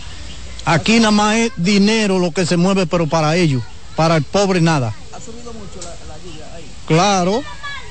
[0.64, 3.62] Aquí nada más es dinero lo que se mueve, pero para ellos,
[3.96, 4.94] para el pobre nada.
[5.12, 6.64] ¿Ha subido mucho la, lluvia ahí?
[6.87, 7.42] Claro,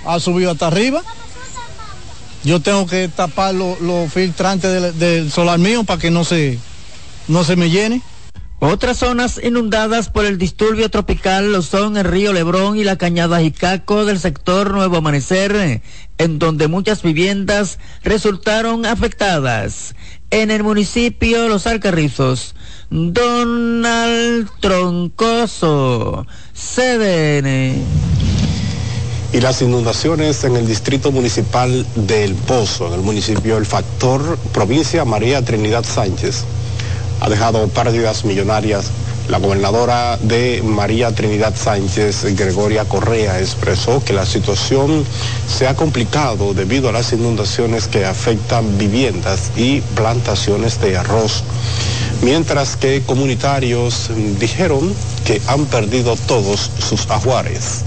[0.06, 1.02] ha subido hasta arriba.
[2.44, 6.58] Yo tengo que tapar los filtrantes del, del, solar mío para que no se,
[7.28, 8.02] no se me llene.
[8.64, 13.40] Otras zonas inundadas por el disturbio tropical lo son el río Lebrón y la cañada
[13.42, 15.82] Jicaco del sector Nuevo Amanecer,
[16.20, 19.96] en donde muchas viviendas resultaron afectadas.
[20.30, 22.54] En el municipio Los Alcarrizos,
[22.94, 27.82] Donald Troncoso, CDN.
[29.32, 35.06] Y las inundaciones en el distrito municipal del Pozo, en el municipio El Factor, provincia
[35.06, 36.44] María Trinidad Sánchez,
[37.22, 38.92] ha dejado pérdidas millonarias.
[39.32, 45.06] La gobernadora de María Trinidad Sánchez, Gregoria Correa, expresó que la situación
[45.48, 51.46] se ha complicado debido a las inundaciones que afectan viviendas y plantaciones de arroz
[52.22, 57.86] mientras que comunitarios dijeron que han perdido todos sus ajuares.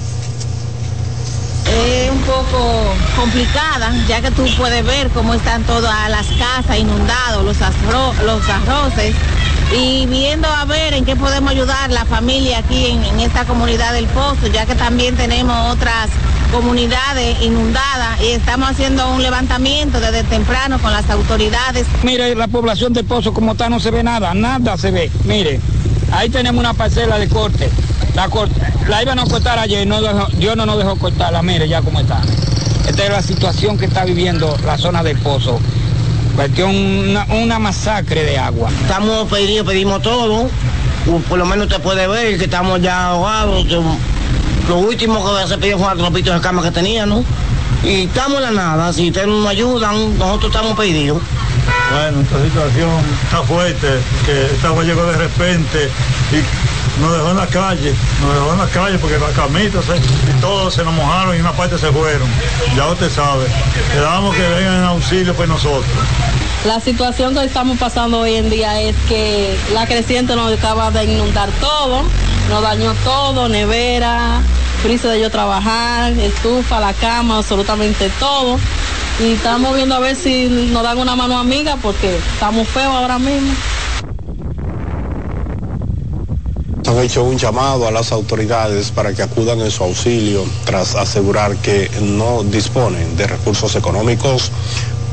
[1.66, 7.44] Es un poco complicada, ya que tú puedes ver cómo están todas las casas inundadas,
[7.44, 7.58] los,
[8.24, 9.14] los arroces,
[9.72, 14.06] y viendo a ver en qué podemos ayudar la familia aquí en, esta comunidad del
[14.06, 16.08] Pozo, ya que también tenemos otras
[16.52, 21.86] comunidades inundadas y estamos haciendo un levantamiento desde temprano con las autoridades.
[22.02, 25.10] Mire, la población de Pozo como está no se ve nada, nada se ve.
[25.24, 25.60] Mire,
[26.12, 27.70] ahí tenemos una parcela de corte.
[28.14, 28.54] La, corte,
[28.88, 31.98] la iban a cortar ayer, no dejó, Dios no nos dejó cortarla, mire ya cómo
[31.98, 32.20] está.
[32.86, 35.58] Esta es la situación que está viviendo la zona del Pozo.
[36.34, 38.70] Cuestión una, una masacre de agua.
[38.82, 40.48] Estamos pedidos, pedimos todo.
[41.28, 43.66] Por lo menos usted puede ver que estamos ya ahogados.
[43.66, 43.80] Que
[44.68, 47.24] lo último que se pidió fue el tropito de cama que tenía, ¿no?
[47.84, 51.20] Y estamos en la nada, si ustedes nos ayudan, nosotros estamos pedidos.
[51.92, 52.90] Bueno, esta situación
[53.24, 53.88] está fuerte,
[54.24, 55.90] que esta agua llegó de repente
[56.32, 59.84] y nos dejó en la calle, nos dejó en la calle porque las camitas
[60.28, 62.28] y todos se nos mojaron y una parte se fueron.
[62.76, 63.46] Ya usted sabe,
[63.92, 65.84] quedamos que vengan en auxilio por nosotros.
[66.64, 71.04] La situación que estamos pasando hoy en día es que la creciente nos acaba de
[71.04, 72.04] inundar todo,
[72.48, 74.40] nos dañó todo, nevera,
[74.82, 78.58] prisa de yo trabajar, estufa, la cama, absolutamente todo.
[79.20, 83.18] Y estamos viendo a ver si nos dan una mano amiga porque estamos feos ahora
[83.18, 83.52] mismo.
[86.94, 91.56] Han hecho un llamado a las autoridades para que acudan en su auxilio tras asegurar
[91.56, 94.52] que no disponen de recursos económicos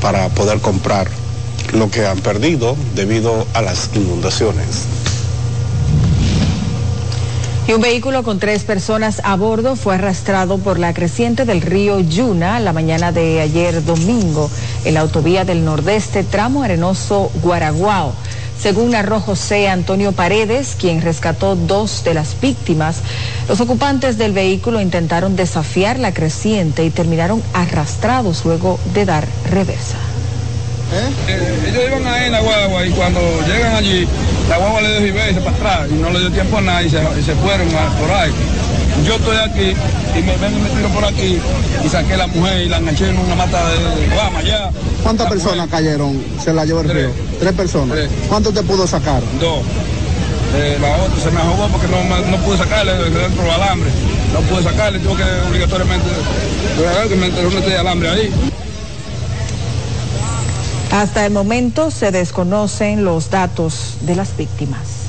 [0.00, 1.08] para poder comprar
[1.72, 4.84] lo que han perdido debido a las inundaciones.
[7.66, 11.98] Y un vehículo con tres personas a bordo fue arrastrado por la creciente del río
[11.98, 14.48] Yuna la mañana de ayer domingo
[14.84, 18.12] en la autovía del nordeste, tramo arenoso Guaraguao.
[18.62, 22.98] Según narró José Antonio Paredes, quien rescató dos de las víctimas,
[23.48, 29.96] los ocupantes del vehículo intentaron desafiar la creciente y terminaron arrastrados luego de dar reversa.
[31.26, 34.06] Eh, ellos iban ahí en la guagua y cuando llegan allí,
[34.48, 36.82] la guagua le dio y se para atrás y no le dio tiempo a nada
[36.84, 37.00] y se,
[37.34, 38.30] fueron por ahí.
[39.06, 39.74] Yo estoy aquí
[40.16, 41.38] y me ven y me tiro por aquí
[41.84, 44.70] y saqué a la mujer y la enganché en una mata de guama allá.
[45.02, 46.22] ¿Cuántas personas cayeron?
[46.42, 47.10] Se la llevó el río.
[47.40, 47.98] Tres personas.
[48.28, 49.22] ¿Cuánto te pudo sacar?
[49.40, 49.62] Dos.
[50.54, 53.90] Eh, la otra se me ahogó porque no, no pude sacarle de dentro del alambre.
[54.32, 56.06] No pude sacarle, tuve que obligatoriamente
[57.08, 58.30] que me enterró un de alambre ahí.
[60.92, 65.01] Hasta el momento se desconocen los datos de las víctimas.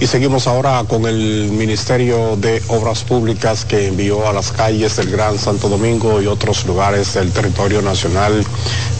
[0.00, 5.10] Y seguimos ahora con el Ministerio de Obras Públicas que envió a las calles del
[5.10, 8.42] Gran Santo Domingo y otros lugares del territorio nacional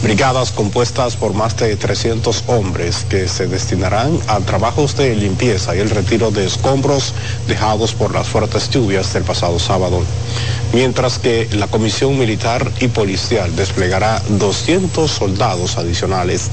[0.03, 5.79] brigadas compuestas por más de 300 hombres que se destinarán a trabajos de limpieza y
[5.79, 7.15] el retiro de escombros
[7.47, 10.03] dejados por las fuertes lluvias del pasado sábado.
[10.71, 16.49] Mientras que la Comisión Militar y Policial desplegará 200 soldados adicionales.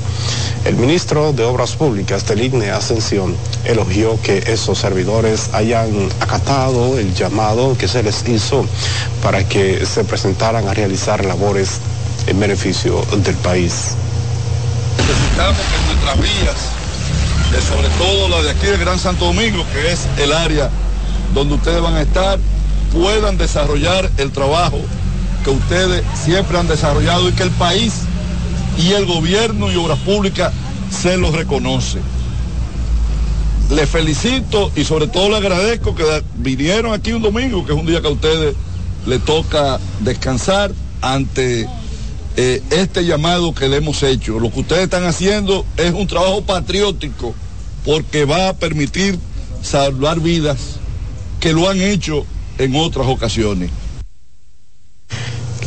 [0.64, 7.14] El ministro de Obras Públicas del IGNE Ascensión elogió que esos servidores hayan acatado el
[7.14, 8.64] llamado que se les hizo
[9.22, 11.80] para que se presentaran a realizar labores
[12.26, 13.95] en beneficio del país.
[14.99, 20.07] necesitamos que nuestras vías, sobre todo la de aquí del Gran Santo Domingo, que es
[20.18, 20.70] el área
[21.34, 22.39] donde ustedes van a estar,
[22.93, 24.80] puedan desarrollar el trabajo
[25.45, 28.03] que ustedes siempre han desarrollado y que el país
[28.78, 30.53] y el gobierno y obras públicas
[30.91, 31.99] se los reconoce.
[33.70, 36.04] Les felicito y sobre todo les agradezco que
[36.36, 38.54] vinieron aquí un domingo, que es un día que a ustedes
[39.06, 41.68] les toca descansar ante
[42.36, 44.40] eh, este llamado que le hemos hecho.
[44.40, 47.34] Lo que ustedes están haciendo es un trabajo patriótico
[47.84, 49.18] porque va a permitir
[49.62, 50.58] salvar vidas
[51.40, 52.24] que lo han hecho
[52.58, 53.70] en otras ocasiones.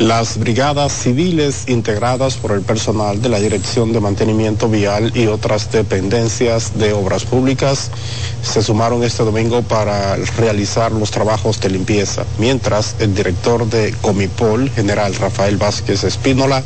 [0.02, 5.72] Las brigadas civiles integradas por el personal de la Dirección de Mantenimiento Vial y otras
[5.72, 7.92] dependencias de obras públicas
[8.42, 14.72] se sumaron este domingo para realizar los trabajos de limpieza, mientras el director de Comipol,
[14.72, 16.64] general Rafael Vázquez Espínola,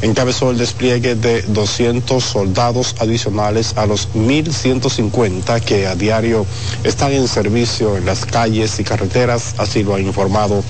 [0.00, 6.46] encabezó el despliegue de 200 soldados adicionales a los 1.150 que a diario
[6.84, 10.62] están en servicio en las calles y carreteras, así lo ha informado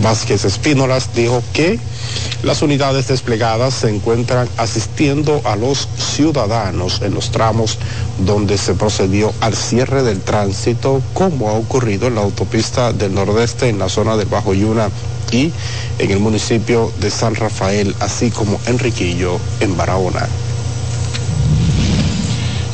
[0.00, 1.78] Vázquez Espínolas, dijo que
[2.42, 7.78] las unidades desplegadas se encuentran asistiendo a los ciudadanos en los tramos
[8.18, 13.68] donde se procedió al cierre del tránsito, como ha ocurrido en la autopista del Nordeste
[13.68, 14.88] en la zona del Bajo Yuna
[15.30, 15.52] y
[15.98, 20.28] en el municipio de San Rafael, así como en Riquillo, en Barahona.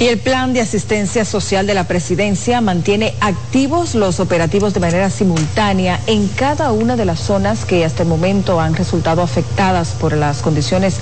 [0.05, 5.09] Y el plan de asistencia social de la presidencia mantiene activos los operativos de manera
[5.09, 10.15] simultánea en cada una de las zonas que hasta el momento han resultado afectadas por
[10.15, 10.97] las condiciones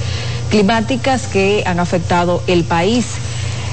[0.51, 3.07] climáticas que han afectado el país.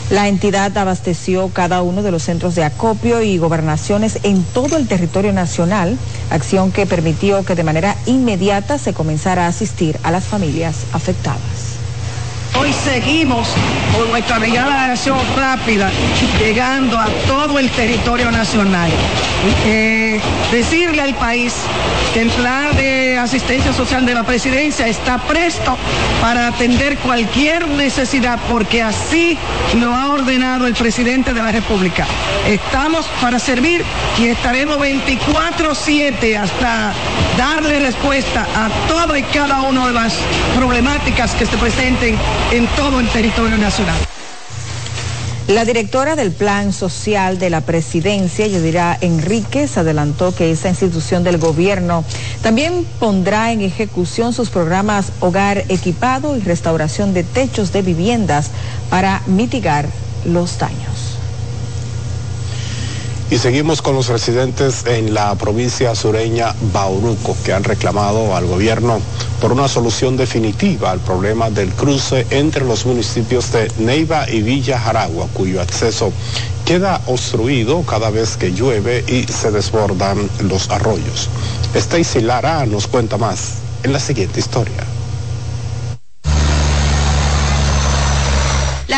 [0.09, 4.87] La entidad abasteció cada uno de los centros de acopio y gobernaciones en todo el
[4.87, 5.95] territorio nacional,
[6.31, 11.58] acción que permitió que de manera inmediata se comenzara a asistir a las familias afectadas.
[12.83, 13.49] Seguimos
[13.93, 15.91] con nuestra brigada de acción rápida,
[16.39, 18.89] llegando a todo el territorio nacional.
[19.65, 20.19] Eh,
[20.51, 21.53] decirle al país
[22.13, 25.77] que el plan de asistencia social de la presidencia está presto
[26.21, 29.37] para atender cualquier necesidad, porque así
[29.79, 32.05] lo ha ordenado el presidente de la República.
[32.47, 33.83] Estamos para servir
[34.17, 36.93] y estaremos 24-7 hasta
[37.37, 40.15] darle respuesta a toda y cada una de las
[40.55, 42.17] problemáticas que se presenten
[42.51, 43.97] en todo el territorio nacional.
[45.49, 51.39] La directora del Plan Social de la Presidencia, Yadira Enríquez, adelantó que esa institución del
[51.39, 52.05] gobierno
[52.43, 58.51] también pondrá en ejecución sus programas Hogar Equipado y restauración de techos de viviendas
[58.91, 59.89] para mitigar
[60.23, 61.17] los daños.
[63.31, 69.01] Y seguimos con los residentes en la provincia sureña Bauruco que han reclamado al gobierno
[69.41, 74.79] por una solución definitiva al problema del cruce entre los municipios de Neiva y Villa
[74.79, 76.11] Jaragua, cuyo acceso
[76.65, 81.29] queda obstruido cada vez que llueve y se desbordan los arroyos.
[81.73, 84.88] Stacy Lara nos cuenta más en la siguiente historia.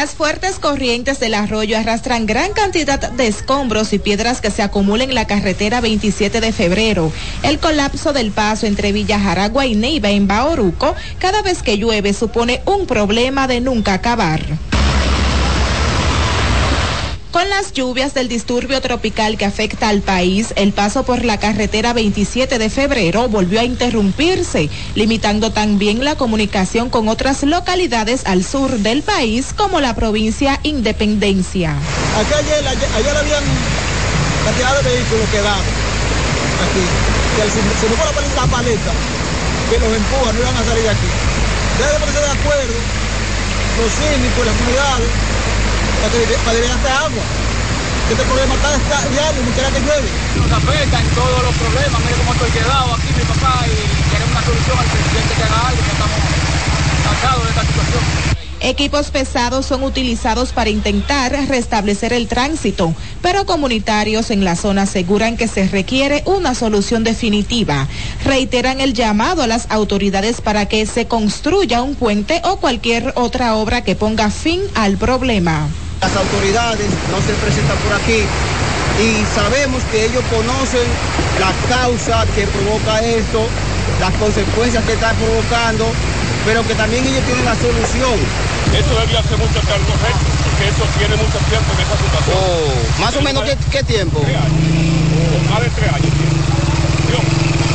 [0.02, 5.10] Las fuertes corrientes del arroyo arrastran gran cantidad de escombros y piedras que se acumulan
[5.10, 7.14] en la carretera 27 de febrero.
[7.44, 12.14] El colapso del paso entre Villa Jaragua y Neiva en Baoruco cada vez que llueve
[12.14, 14.42] supone un problema de nunca acabar.
[17.32, 21.94] Con las lluvias del disturbio tropical que afecta al país, el paso por la carretera
[21.94, 28.72] 27 de febrero volvió a interrumpirse, limitando también la comunicación con otras localidades al sur
[28.80, 31.72] del país, como la provincia Independencia.
[31.72, 33.44] Aquí ayer, ayer, habían
[34.44, 35.66] cantidad de vehículos quedados
[36.68, 36.84] aquí.
[37.38, 38.92] Que si, si no fuera por la paleta
[39.70, 41.08] que los empuja, no iban a salir de aquí.
[41.80, 42.74] Debe ponerse de acuerdo
[43.80, 45.08] los cínicos, las comunidades,
[46.02, 47.24] para, que, para directarte agua.
[48.08, 50.10] Que este problema está, está diario, quiera que llueve.
[50.36, 52.02] Nos afectan todos los problemas.
[52.02, 53.76] Mire cómo estoy quedado aquí, mi papá, y
[54.10, 56.20] queremos una solución al presidente que haga algo, que estamos
[57.06, 58.41] cansados de esta situación.
[58.64, 65.36] Equipos pesados son utilizados para intentar restablecer el tránsito, pero comunitarios en la zona aseguran
[65.36, 67.88] que se requiere una solución definitiva.
[68.24, 73.56] Reiteran el llamado a las autoridades para que se construya un puente o cualquier otra
[73.56, 75.68] obra que ponga fin al problema.
[76.00, 78.22] Las autoridades no se presentan por aquí
[79.02, 80.88] y sabemos que ellos conocen
[81.40, 83.44] la causa que provoca esto,
[84.00, 85.88] las consecuencias que está provocando,
[86.46, 88.20] pero que también ellos tienen la solución.
[88.74, 92.38] Eso debía hacer mucho cargo porque eso tiene mucho tiempo en esa situación.
[92.38, 94.20] Oh, más o menos, ¿qué, qué tiempo?
[94.22, 94.52] Tres años,
[95.48, 96.32] o más de tres años tiene.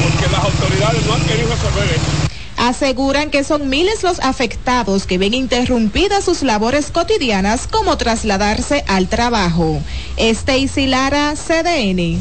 [0.02, 2.26] Porque las autoridades no han querido resolver eso.
[2.56, 9.08] Aseguran que son miles los afectados que ven interrumpidas sus labores cotidianas como trasladarse al
[9.08, 9.80] trabajo.
[10.16, 12.18] Stacy Lara, CDN.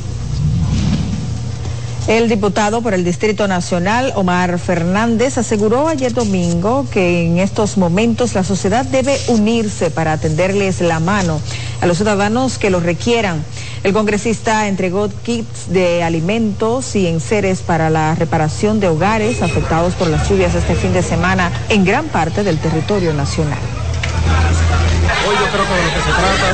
[2.08, 8.36] El diputado por el Distrito Nacional, Omar Fernández, aseguró ayer domingo que en estos momentos
[8.36, 11.42] la sociedad debe unirse para tenderles la mano
[11.82, 13.44] a los ciudadanos que lo requieran.
[13.84, 20.08] El congresista entregó kits de alimentos y enseres para la reparación de hogares afectados por
[20.08, 23.58] las lluvias este fin de semana en gran parte del territorio nacional.
[25.28, 26.54] Hoy yo creo que lo que se trata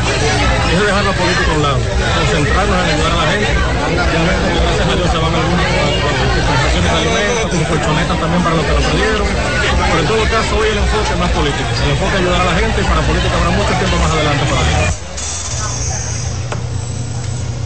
[0.72, 1.80] es de dejar la política a un lado,
[2.16, 3.52] concentrarnos en ayudar a la gente.
[3.92, 5.68] Ya gracias a Dios se van algunas
[6.40, 9.28] compensaciones de alimentos, como colchonetas también para los que lo perdieron.
[9.92, 11.70] Pero en todo caso hoy el enfoque es más político.
[11.84, 14.44] El enfoque es ayudar a la gente y para política habrá mucho tiempo más adelante
[14.52, 15.12] para eso.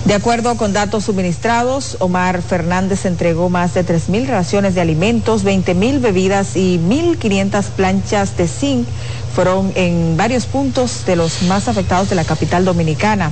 [0.06, 6.00] De acuerdo con datos suministrados, Omar Fernández entregó más de 3.000 raciones de alimentos, 20.000
[6.00, 8.88] bebidas y 1.500 planchas de zinc.
[9.34, 13.32] Fueron en varios puntos de los más afectados de la capital dominicana.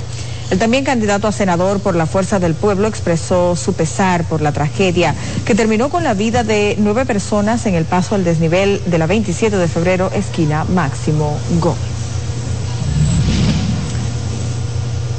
[0.51, 4.51] El también candidato a senador por la Fuerza del Pueblo expresó su pesar por la
[4.51, 5.15] tragedia
[5.45, 9.07] que terminó con la vida de nueve personas en el paso al desnivel de la
[9.07, 11.93] 27 de febrero, esquina Máximo Gómez.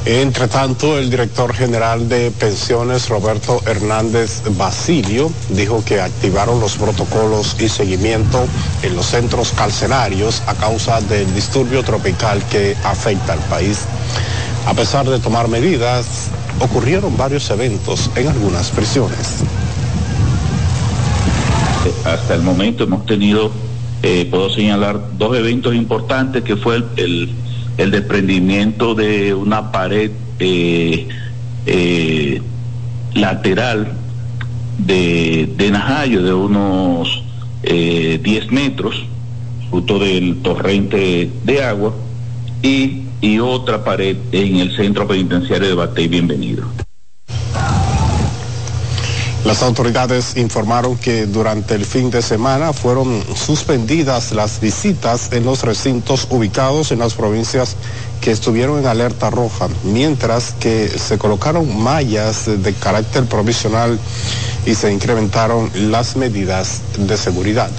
[0.06, 7.56] Entre tanto, el director general de pensiones, Roberto Hernández Basilio, dijo que activaron los protocolos
[7.58, 8.46] y seguimiento
[8.82, 13.86] en los centros carcelarios a causa del disturbio tropical que afecta al país.
[14.66, 19.44] A pesar de tomar medidas, ocurrieron varios eventos en algunas prisiones.
[22.04, 23.50] Hasta el momento hemos tenido,
[24.02, 27.30] eh, puedo señalar, dos eventos importantes que fue el,
[27.76, 31.08] desprendimiento de una pared eh,
[31.66, 32.40] eh,
[33.14, 33.92] lateral
[34.78, 37.22] de, de Najayo de unos
[37.62, 39.04] eh, 10 metros,
[39.70, 41.94] fruto del torrente de agua,
[42.62, 46.66] y, y otra pared en el centro penitenciario de Batey Bienvenido.
[49.46, 55.62] Las autoridades informaron que durante el fin de semana fueron suspendidas las visitas en los
[55.62, 57.76] recintos ubicados en las provincias
[58.20, 63.98] que estuvieron en alerta roja, mientras que se colocaron mallas de carácter provisional
[64.66, 67.70] y se incrementaron las medidas de seguridad.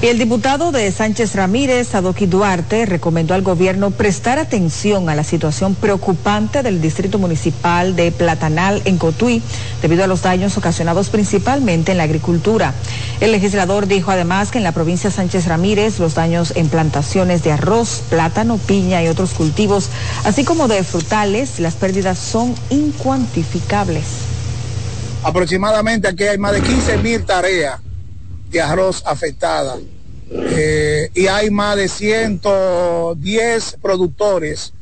[0.00, 5.24] Y el diputado de Sánchez Ramírez, Adoqui Duarte, recomendó al gobierno prestar atención a la
[5.24, 9.42] situación preocupante del distrito municipal de Platanal en Cotuí,
[9.82, 12.74] debido a los daños ocasionados principalmente en la agricultura.
[13.20, 17.50] El legislador dijo además que en la provincia Sánchez Ramírez los daños en plantaciones de
[17.50, 19.88] arroz, plátano, piña y otros cultivos,
[20.24, 24.04] así como de frutales, las pérdidas son incuantificables.
[25.24, 27.80] Aproximadamente aquí hay más de 15 mil tareas
[28.50, 29.76] de arroz afectada.
[30.30, 34.72] Eh, y hay más de 110 productores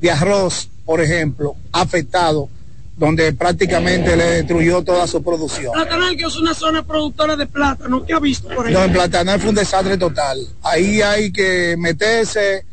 [0.00, 2.48] de arroz, por ejemplo, afectados,
[2.96, 5.72] donde prácticamente le destruyó toda su producción.
[5.72, 8.74] Platanal, que es una zona productora de plátano, ¿qué ha visto por ahí?
[8.74, 10.46] No, en Platanal fue un desastre total.
[10.62, 12.66] Ahí hay que meterse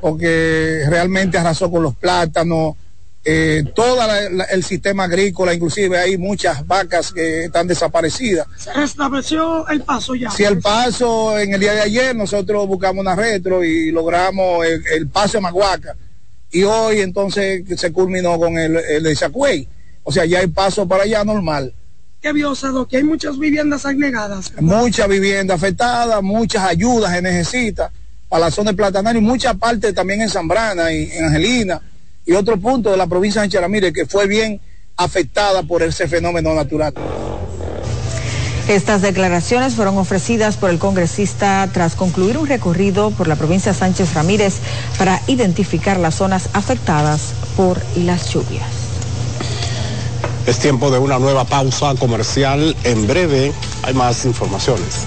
[0.00, 2.74] porque realmente arrasó con los plátanos,
[3.28, 3.98] eh, todo
[4.52, 8.46] el sistema agrícola, inclusive hay muchas vacas que están desaparecidas.
[8.56, 10.30] ¿Se restableció el paso ya?
[10.30, 15.08] Sí, el paso en el día de ayer nosotros buscamos una retro y logramos el,
[15.08, 15.96] paso de Maguaca.
[16.52, 19.68] Y hoy entonces se culminó con el, el de Chacuey.
[20.04, 21.74] O sea, ya hay paso para allá normal.
[22.22, 22.52] ¿Qué vio,
[22.88, 24.52] Que hay muchas viviendas anegadas.
[24.60, 27.90] Muchas viviendas afectadas, muchas ayudas se necesita
[28.28, 31.82] para la zona de Platanal y mucha parte también en Zambrana y en Angelina
[32.26, 34.60] y otro punto de la provincia de Charamire que fue bien
[34.96, 36.92] afectada por ese fenómeno natural.
[38.68, 43.78] Estas declaraciones fueron ofrecidas por el congresista tras concluir un recorrido por la provincia de
[43.78, 44.54] Sánchez Ramírez
[44.98, 48.66] para identificar las zonas afectadas por las lluvias.
[50.48, 52.76] Es tiempo de una nueva pausa comercial.
[52.82, 53.52] En breve
[53.82, 55.06] hay más informaciones.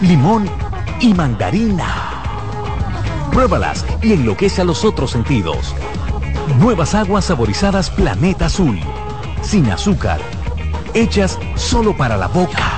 [0.00, 0.48] limón
[1.00, 2.22] y mandarina.
[3.32, 5.74] Pruébalas y enloquece a los otros sentidos.
[6.58, 8.78] Nuevas aguas saborizadas Planeta Azul.
[9.42, 10.20] Sin azúcar.
[10.94, 12.77] Hechas solo para la boca.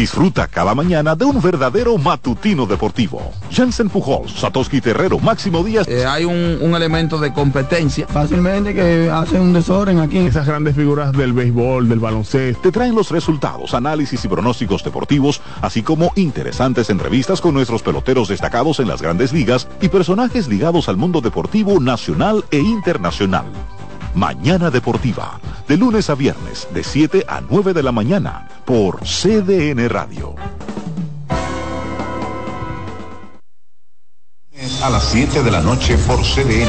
[0.00, 3.20] Disfruta cada mañana de un verdadero matutino deportivo.
[3.50, 5.86] Jensen Pujols, Satoshi Terrero, Máximo Díaz.
[5.88, 8.06] Eh, hay un, elemento de competencia.
[8.06, 10.16] Fácilmente que hacen un desorden aquí.
[10.16, 15.42] Esas grandes figuras del béisbol, del baloncesto, te traen los resultados, análisis y pronósticos deportivos,
[15.60, 20.88] así como interesantes entrevistas con nuestros peloteros destacados en las grandes ligas y personajes ligados
[20.88, 23.44] al mundo deportivo nacional e internacional.
[24.14, 29.88] Mañana Deportiva, de lunes a viernes, de 7 a 9 de la mañana, por CDN
[29.88, 30.34] Radio.
[34.82, 36.68] A las 7 de la noche por CDN,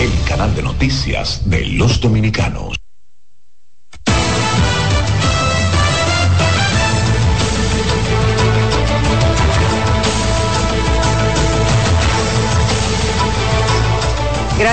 [0.00, 2.83] el canal de noticias de los dominicanos.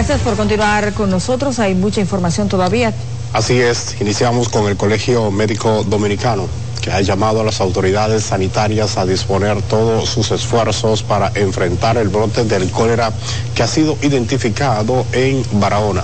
[0.02, 1.60] Gracias por continuar con nosotros.
[1.60, 2.92] Hay mucha información todavía.
[3.34, 6.48] Así es, iniciamos con el Colegio Médico Dominicano,
[6.82, 12.10] que ha llamado a las autoridades sanitarias a disponer todos sus esfuerzos para enfrentar el
[12.10, 13.14] brote del cólera
[13.54, 16.02] que ha sido identificado en Barahona.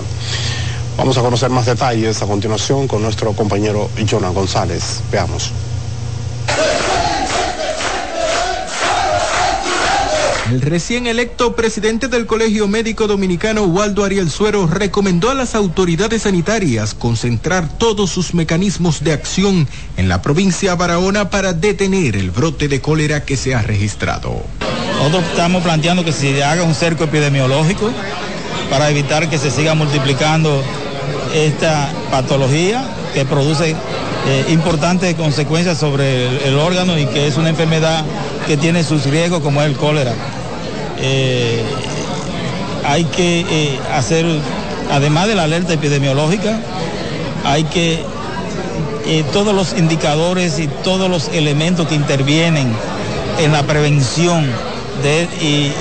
[0.95, 5.01] Vamos a conocer más detalles a continuación con nuestro compañero Jonah González.
[5.11, 5.51] Veamos.
[10.49, 16.21] El recién electo presidente del Colegio Médico Dominicano, Waldo Ariel Suero, recomendó a las autoridades
[16.21, 19.67] sanitarias concentrar todos sus mecanismos de acción
[19.97, 24.41] en la provincia de Barahona para detener el brote de cólera que se ha registrado.
[24.97, 27.91] Nosotros estamos planteando que se haga un cerco epidemiológico
[28.69, 30.63] para evitar que se siga multiplicando
[31.33, 33.75] esta patología que produce
[34.27, 38.03] eh, importantes consecuencias sobre el, órgano y que es una enfermedad
[38.45, 40.13] que tiene sus riesgos como es el cólera.
[40.99, 41.61] Eh,
[42.85, 44.25] hay que eh, hacer,
[44.91, 46.59] además de la alerta epidemiológica,
[47.43, 48.03] hay que
[49.05, 52.71] eh, todos los indicadores y todos los elementos que intervienen
[53.39, 54.49] en la prevención
[55.41, 55.71] y,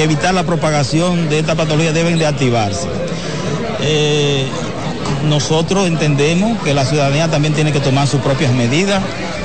[0.00, 2.88] evitar la propagación de esta patología deben de activarse.
[5.28, 9.02] nosotros entendemos que la ciudadanía también tiene que tomar sus propias medidas.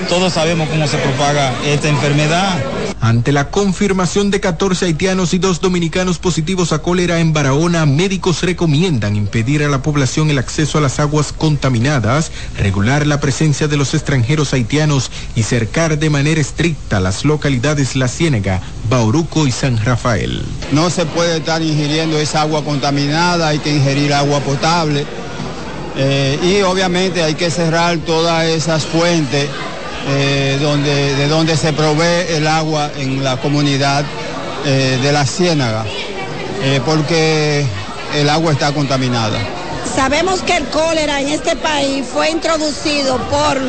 [0.10, 2.58] Todos sabemos cómo se propaga esta enfermedad.
[3.02, 8.44] Ante la confirmación de 14 haitianos y dos dominicanos positivos a cólera en Barahona, médicos
[8.44, 13.76] recomiendan impedir a la población el acceso a las aguas contaminadas, regular la presencia de
[13.76, 19.84] los extranjeros haitianos y cercar de manera estricta las localidades La Ciénega, Bauruco y San
[19.84, 20.44] Rafael.
[20.72, 25.08] No se puede estar ingiriendo esa agua contaminada, hay que ingerir agua potable
[25.98, 29.50] eh, y obviamente hay que cerrar todas esas fuentes
[30.08, 34.04] eh, donde, de donde se provee el agua en la comunidad
[34.66, 35.86] eh, de la ciénaga,
[36.64, 37.66] eh, porque
[38.16, 39.40] el agua está contaminada.
[39.96, 43.60] Sabemos que el cólera en este país fue introducido por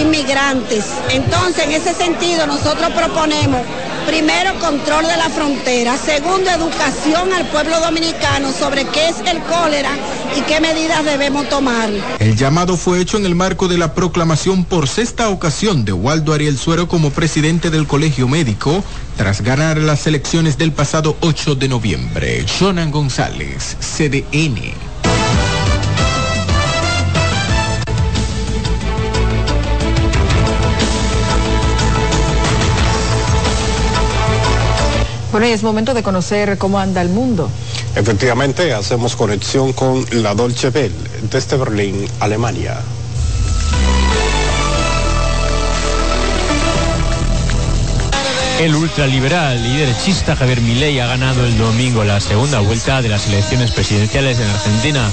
[0.00, 0.84] inmigrantes.
[1.10, 3.62] Entonces, en ese sentido, nosotros proponemos,
[4.06, 9.90] primero, control de la frontera, segundo, educación al pueblo dominicano sobre qué es el cólera
[10.36, 11.90] y qué medidas debemos tomar.
[12.18, 16.32] El llamado fue hecho en el marco de la proclamación por sexta ocasión de Waldo
[16.32, 18.84] Ariel Suero como presidente del Colegio Médico,
[19.16, 22.44] tras ganar las elecciones del pasado 8 de noviembre.
[22.58, 24.74] Jonan González, CDN.
[35.32, 37.50] Bueno, y es momento de conocer cómo anda el mundo.
[37.96, 40.92] Efectivamente, hacemos conexión con la Dolce Bell
[41.30, 42.76] desde Berlín, Alemania.
[48.60, 53.26] El ultraliberal y derechista Javier Milei ha ganado el domingo la segunda vuelta de las
[53.28, 55.10] elecciones presidenciales en Argentina.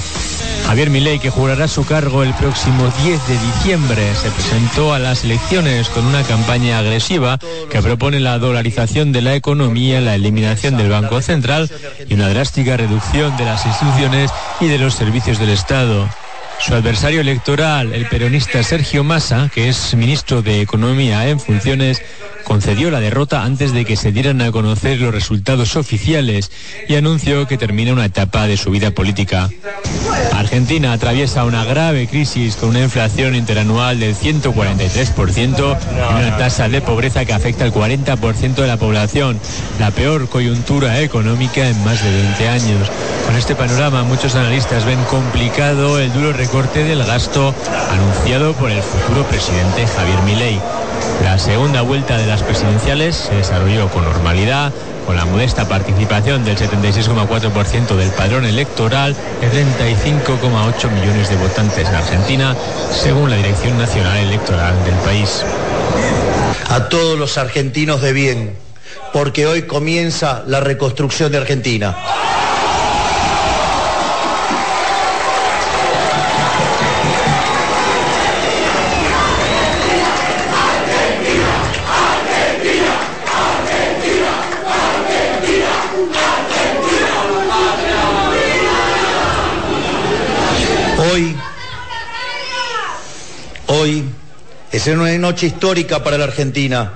[0.66, 5.22] Javier Milei, que jurará su cargo el próximo 10 de diciembre, se presentó a las
[5.22, 7.38] elecciones con una campaña agresiva
[7.70, 11.70] que propone la dolarización de la economía, la eliminación del Banco Central
[12.08, 16.08] y una drástica reducción de las instituciones y de los servicios del Estado.
[16.64, 22.00] Su adversario electoral, el peronista Sergio Massa, que es ministro de Economía en funciones,
[22.44, 26.50] concedió la derrota antes de que se dieran a conocer los resultados oficiales
[26.88, 29.50] y anunció que termina una etapa de su vida política.
[30.32, 35.78] Argentina atraviesa una grave crisis con una inflación interanual del 143%
[36.10, 39.38] y una tasa de pobreza que afecta al 40% de la población,
[39.78, 42.90] la peor coyuntura económica en más de 20 años.
[43.26, 47.52] Con este panorama, muchos analistas ven complicado el duro recorte del gasto
[47.90, 50.60] anunciado por el futuro presidente Javier Milei.
[51.24, 54.72] La segunda vuelta de las presidenciales se desarrolló con normalidad,
[55.04, 61.94] con la modesta participación del 76,4% del padrón electoral de 35,8 millones de votantes en
[61.96, 62.54] Argentina,
[62.88, 65.42] según la Dirección Nacional Electoral del país.
[66.68, 68.56] A todos los argentinos de bien,
[69.12, 71.96] porque hoy comienza la reconstrucción de Argentina.
[94.74, 96.94] Es una noche histórica para la Argentina.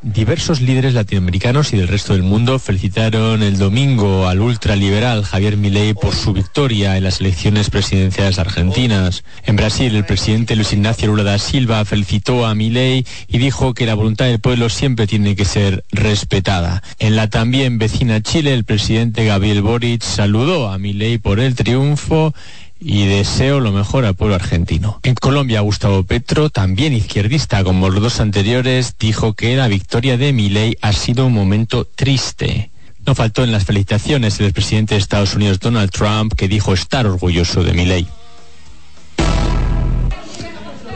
[0.00, 5.92] Diversos líderes latinoamericanos y del resto del mundo felicitaron el domingo al ultraliberal Javier Milei
[5.92, 9.22] por su victoria en las elecciones presidenciales argentinas.
[9.44, 13.84] En Brasil, el presidente Luis Ignacio Lula da Silva felicitó a Milei y dijo que
[13.84, 16.82] la voluntad del pueblo siempre tiene que ser respetada.
[16.98, 22.32] En la también vecina Chile, el presidente Gabriel Boric saludó a Milei por el triunfo
[22.80, 25.00] y deseo lo mejor al pueblo argentino.
[25.02, 30.32] En Colombia, Gustavo Petro, también izquierdista como los dos anteriores, dijo que la victoria de
[30.32, 32.70] Milei ha sido un momento triste.
[33.06, 37.06] No faltó en las felicitaciones el expresidente de Estados Unidos Donald Trump, que dijo estar
[37.06, 38.06] orgulloso de Milei.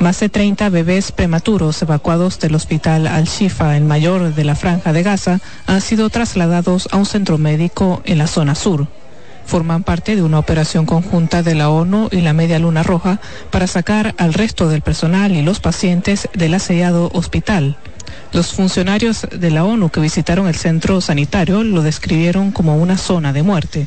[0.00, 5.02] Más de 30 bebés prematuros evacuados del hospital Al-Shifa, el mayor de la franja de
[5.02, 8.88] Gaza, han sido trasladados a un centro médico en la zona sur
[9.46, 13.20] forman parte de una operación conjunta de la ONU y la Media Luna Roja
[13.50, 17.76] para sacar al resto del personal y los pacientes del asediado hospital.
[18.32, 23.32] Los funcionarios de la ONU que visitaron el centro sanitario lo describieron como una zona
[23.32, 23.86] de muerte.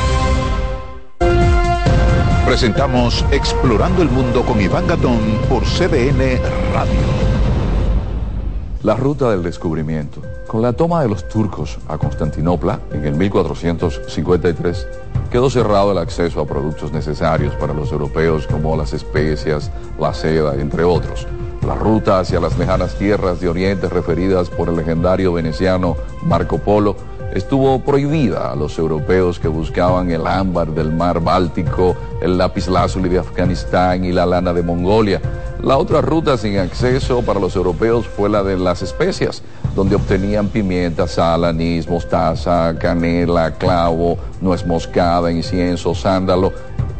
[2.51, 6.37] Presentamos Explorando el Mundo con Iván Gatón por CDN
[6.73, 6.99] Radio.
[8.83, 10.21] La ruta del descubrimiento.
[10.47, 14.85] Con la toma de los turcos a Constantinopla en el 1453,
[15.31, 20.55] quedó cerrado el acceso a productos necesarios para los europeos como las especias, la seda,
[20.55, 21.25] entre otros.
[21.65, 25.95] La ruta hacia las lejanas tierras de Oriente referidas por el legendario veneciano
[26.25, 26.97] Marco Polo
[27.33, 33.09] estuvo prohibida a los europeos que buscaban el ámbar del mar Báltico, el lápiz lazuli
[33.09, 35.21] de Afganistán y la lana de Mongolia.
[35.63, 39.43] La otra ruta sin acceso para los europeos fue la de las especias,
[39.75, 46.51] donde obtenían pimienta, sal, anís, mostaza, canela, clavo, nuez moscada, incienso, sándalo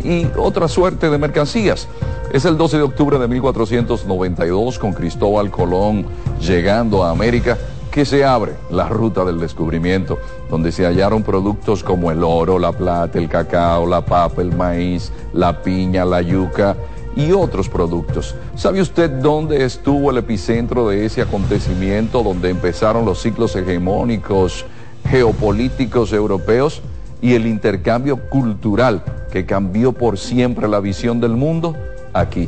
[0.04, 1.88] y otra suerte de mercancías.
[2.32, 6.06] Es el 12 de octubre de 1492 con Cristóbal Colón
[6.40, 7.58] llegando a América
[7.92, 10.18] que se abre la ruta del descubrimiento,
[10.50, 15.12] donde se hallaron productos como el oro, la plata, el cacao, la papa, el maíz,
[15.34, 16.78] la piña, la yuca
[17.18, 18.36] y otros productos.
[18.56, 24.66] ¿Sabe usted dónde estuvo el epicentro de ese acontecimiento, donde empezaron los ciclos hegemónicos
[25.10, 26.82] geopolíticos europeos
[27.22, 31.76] y el intercambio cultural que cambió por siempre la visión del mundo?
[32.14, 32.48] Aquí,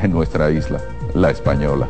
[0.00, 0.80] en nuestra isla,
[1.14, 1.88] la española.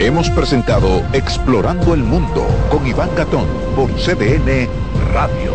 [0.00, 4.68] Hemos presentado Explorando el Mundo con Iván Gatón por CDN
[5.12, 5.52] Radio.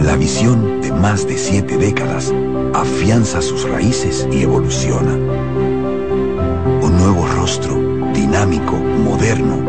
[0.00, 2.32] La visión de más de siete décadas
[2.74, 5.12] afianza sus raíces y evoluciona.
[5.12, 7.74] Un nuevo rostro,
[8.14, 9.60] dinámico, moderno,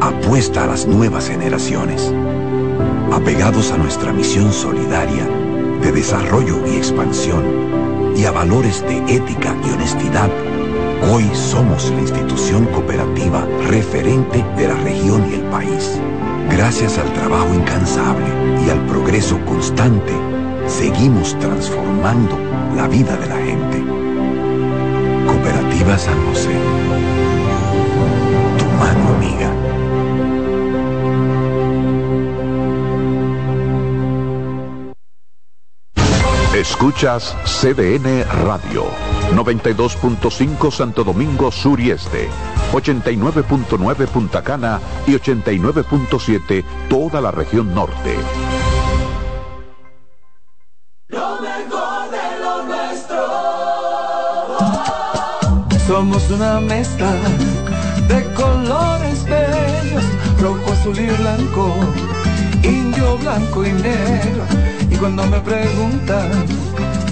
[0.00, 2.10] apuesta a las nuevas generaciones.
[3.12, 5.28] Apegados a nuestra misión solidaria
[5.82, 10.30] de desarrollo y expansión y a valores de ética y honestidad,
[11.10, 15.98] Hoy somos la institución cooperativa referente de la región y el país.
[16.48, 18.26] Gracias al trabajo incansable
[18.64, 20.12] y al progreso constante,
[20.68, 22.38] seguimos transformando
[22.76, 23.84] la vida de la gente.
[25.26, 26.50] Cooperativa San José.
[28.58, 29.71] Tu mano amiga.
[36.62, 38.84] Escuchas CDN Radio,
[39.34, 42.28] 92.5 Santo Domingo Sur y Este,
[42.72, 48.14] 89.9 Punta Cana y 89.7 toda la región norte.
[51.08, 53.26] Lo mejor de lo nuestro.
[55.88, 57.12] Somos una mezcla
[58.06, 60.04] de colores bellos,
[60.40, 61.74] rojo, azul y blanco,
[62.62, 64.81] indio, blanco y negro.
[65.02, 66.30] Cuando me preguntan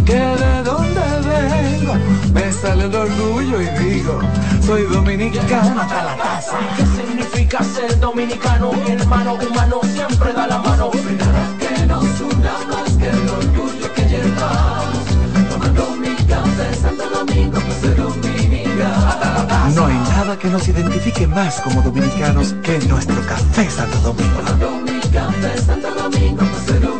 [0.06, 1.94] que de dónde vengo,
[2.32, 4.20] me sale el orgullo y digo,
[4.64, 6.56] soy dominicano hasta la casa.
[6.76, 8.70] ¿Qué significa ser dominicano?
[8.74, 10.92] Mi hermano humano siempre da la mano.
[10.92, 15.04] Que nos una más que el orgullo que llevamos.
[15.50, 19.74] Tomando mi café Santo Domingo, pues soy dominicano.
[19.74, 24.36] No hay nada que nos identifique más como dominicanos que nuestro café Santo Domingo.
[24.36, 26.99] Tomando mi café Santo Domingo, pues soy dominicano.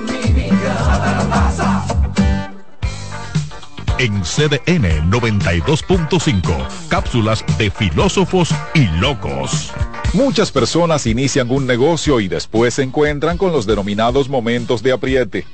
[4.00, 9.74] En CDN 92.5, cápsulas de filósofos y locos.
[10.14, 15.46] Muchas personas inician un negocio y después se encuentran con los denominados momentos de apriete.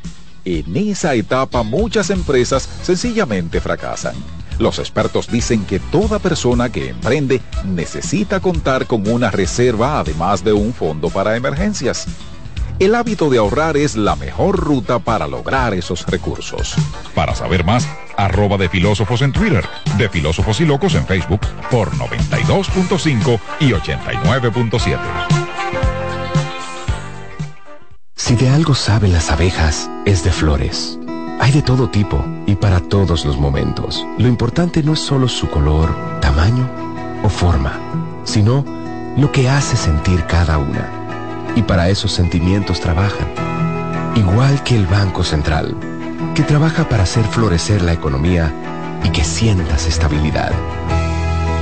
[0.45, 4.15] En esa etapa muchas empresas sencillamente fracasan.
[4.61, 10.53] Los expertos dicen que toda persona que emprende necesita contar con una reserva además de
[10.53, 12.07] un fondo para emergencias.
[12.79, 16.77] El hábito de ahorrar es la mejor ruta para lograr esos recursos.
[17.15, 19.65] Para saber más, arroba de filósofos en Twitter,
[19.97, 21.41] de filósofos y locos en Facebook
[21.71, 25.47] por 92.5 y 89.7.
[28.15, 30.99] Si de algo saben las abejas, es de flores.
[31.39, 34.05] Hay de todo tipo y para todos los momentos.
[34.19, 36.69] Lo importante no es solo su color, tamaño
[37.23, 37.79] o forma,
[38.25, 38.65] sino
[39.17, 40.91] lo que hace sentir cada una.
[41.55, 43.29] Y para esos sentimientos trabajan.
[44.17, 45.77] Igual que el Banco Central,
[46.37, 48.53] que trabaja para hacer florecer la economía
[49.03, 50.53] y que sientas estabilidad.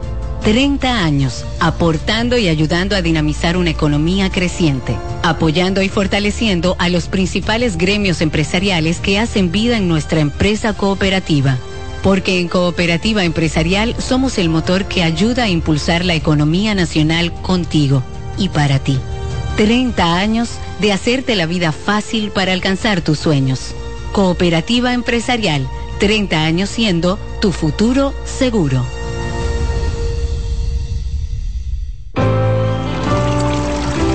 [0.42, 7.08] 30 años aportando y ayudando a dinamizar una economía creciente, apoyando y fortaleciendo a los
[7.08, 11.56] principales gremios empresariales que hacen vida en nuestra empresa cooperativa.
[12.02, 18.02] Porque en Cooperativa Empresarial somos el motor que ayuda a impulsar la economía nacional contigo
[18.36, 18.98] y para ti.
[19.56, 20.50] 30 años
[20.80, 23.74] de hacerte la vida fácil para alcanzar tus sueños.
[24.12, 25.68] Cooperativa Empresarial,
[25.98, 28.84] 30 años siendo tu futuro seguro.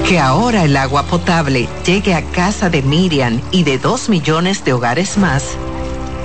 [0.08, 4.74] Que ahora el agua potable llegue a casa de Miriam y de dos millones de
[4.74, 5.44] hogares más,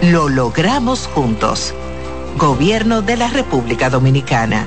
[0.01, 1.75] lo logramos juntos.
[2.39, 4.67] Gobierno de la República Dominicana.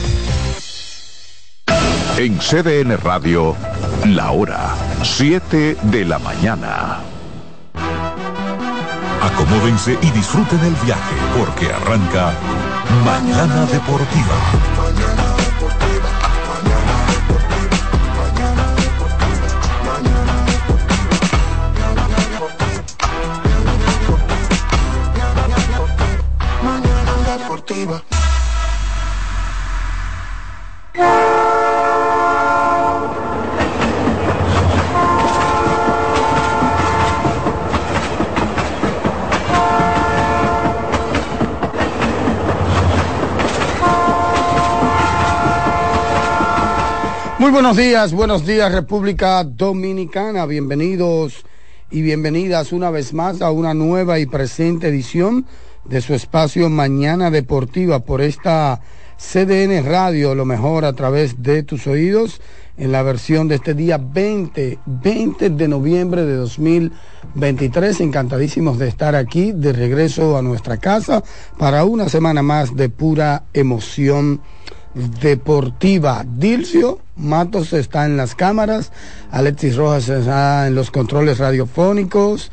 [2.17, 3.55] En CDN Radio,
[4.05, 6.99] la hora 7 de la mañana.
[9.21, 12.33] Acomódense y disfruten el viaje porque arranca
[13.05, 15.20] Mañana Deportiva.
[47.41, 51.43] Muy buenos días, buenos días República Dominicana, bienvenidos
[51.89, 55.47] y bienvenidas una vez más a una nueva y presente edición
[55.83, 58.81] de su espacio Mañana Deportiva por esta
[59.17, 62.41] CDN Radio, lo mejor a través de tus oídos,
[62.77, 68.01] en la versión de este día 20, 20 de noviembre de 2023.
[68.01, 71.23] Encantadísimos de estar aquí, de regreso a nuestra casa,
[71.57, 74.41] para una semana más de pura emoción
[74.93, 76.25] deportiva.
[76.25, 78.91] Dilcio Matos está en las cámaras,
[79.31, 82.51] Alexis Rojas está en los controles radiofónicos,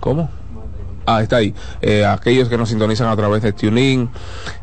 [0.06, 0.30] ¿cómo?
[1.04, 1.52] Ah, está ahí.
[1.82, 4.08] Eh, aquellos que nos sintonizan a través de TuneIn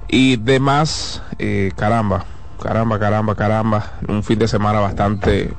[0.07, 2.23] y demás, eh, caramba,
[2.61, 5.53] caramba, caramba, caramba, un fin de semana bastante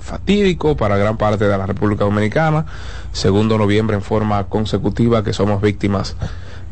[0.00, 2.64] fatídico para gran parte de la República Dominicana.
[3.12, 6.16] Segundo noviembre en forma consecutiva que somos víctimas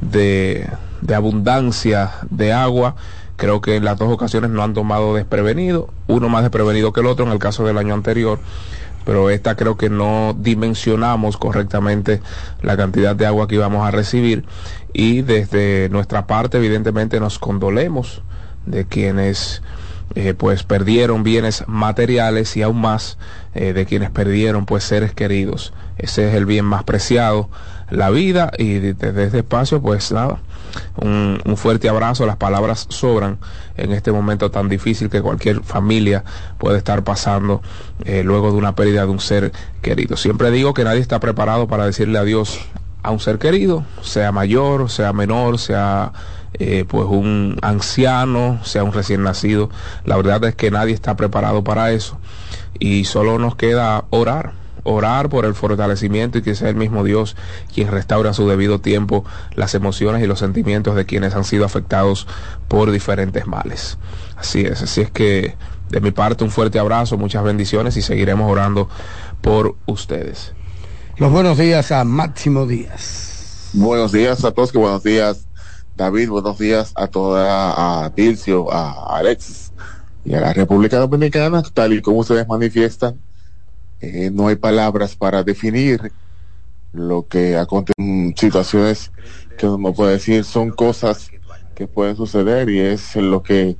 [0.01, 0.67] de,
[1.03, 2.97] de abundancia de agua.
[3.37, 7.07] Creo que en las dos ocasiones no han tomado desprevenido, uno más desprevenido que el
[7.07, 8.39] otro en el caso del año anterior
[9.07, 12.21] pero esta creo que no dimensionamos correctamente
[12.61, 14.45] la cantidad de agua que íbamos a recibir
[14.93, 18.23] y desde nuestra parte evidentemente nos condolemos
[18.67, 19.63] de quienes
[20.17, 23.17] eh, pues perdieron bienes materiales y aún más
[23.55, 25.73] eh, de quienes perdieron pues seres queridos.
[25.99, 27.49] Ese es el bien más preciado,
[27.91, 30.41] la vida y desde este espacio pues nada,
[30.97, 33.39] un, fuerte abrazo, las palabras sobran
[33.77, 36.25] en este momento tan difícil que cualquier familia
[36.59, 37.63] puede estar pasando
[38.05, 39.53] eh, luego de una pérdida de un ser
[39.83, 40.17] querido.
[40.17, 42.61] Siempre digo que nadie está preparado para decirle adiós
[43.03, 46.13] a un ser querido, sea mayor, sea menor, sea
[46.55, 49.71] eh, pues un anciano, sea un recién nacido.
[50.05, 52.19] La verdad es que nadie está preparado para eso
[52.79, 57.37] y solo nos queda orar orar por el fortalecimiento y que sea el mismo Dios
[57.75, 59.25] quien restaura a su debido tiempo
[59.55, 62.27] las emociones y los sentimientos de quienes han sido afectados
[62.69, 63.99] por diferentes males.
[64.37, 65.57] Así es, así es que
[65.91, 68.89] de mi parte un fuerte abrazo, muchas bendiciones y seguiremos orando
[69.41, 70.53] por ustedes.
[71.17, 73.71] Los buenos días a Máximo Díaz.
[73.73, 75.47] Buenos días a todos, que buenos días
[75.97, 79.73] David, buenos días a toda, a Tilcio, a Alex
[80.27, 83.19] y a la República Dominicana, tal y como ustedes manifiestan,
[84.01, 86.13] eh, no hay palabras para definir
[86.93, 87.95] lo que acontece
[88.37, 89.13] situaciones
[89.59, 90.45] que uno puede decir.
[90.45, 91.31] Son cosas
[91.75, 93.77] que pueden suceder y es lo que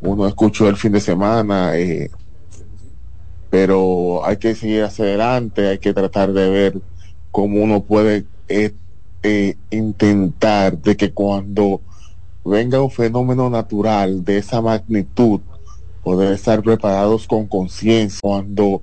[0.00, 2.10] uno escuchó el fin de semana eh,
[3.48, 6.82] pero hay que seguir hacia adelante hay que tratar de ver
[7.30, 8.74] cómo uno puede eh,
[9.70, 11.80] intentar de que cuando
[12.44, 15.40] venga un fenómeno natural de esa magnitud
[16.02, 18.82] poder estar preparados con conciencia cuando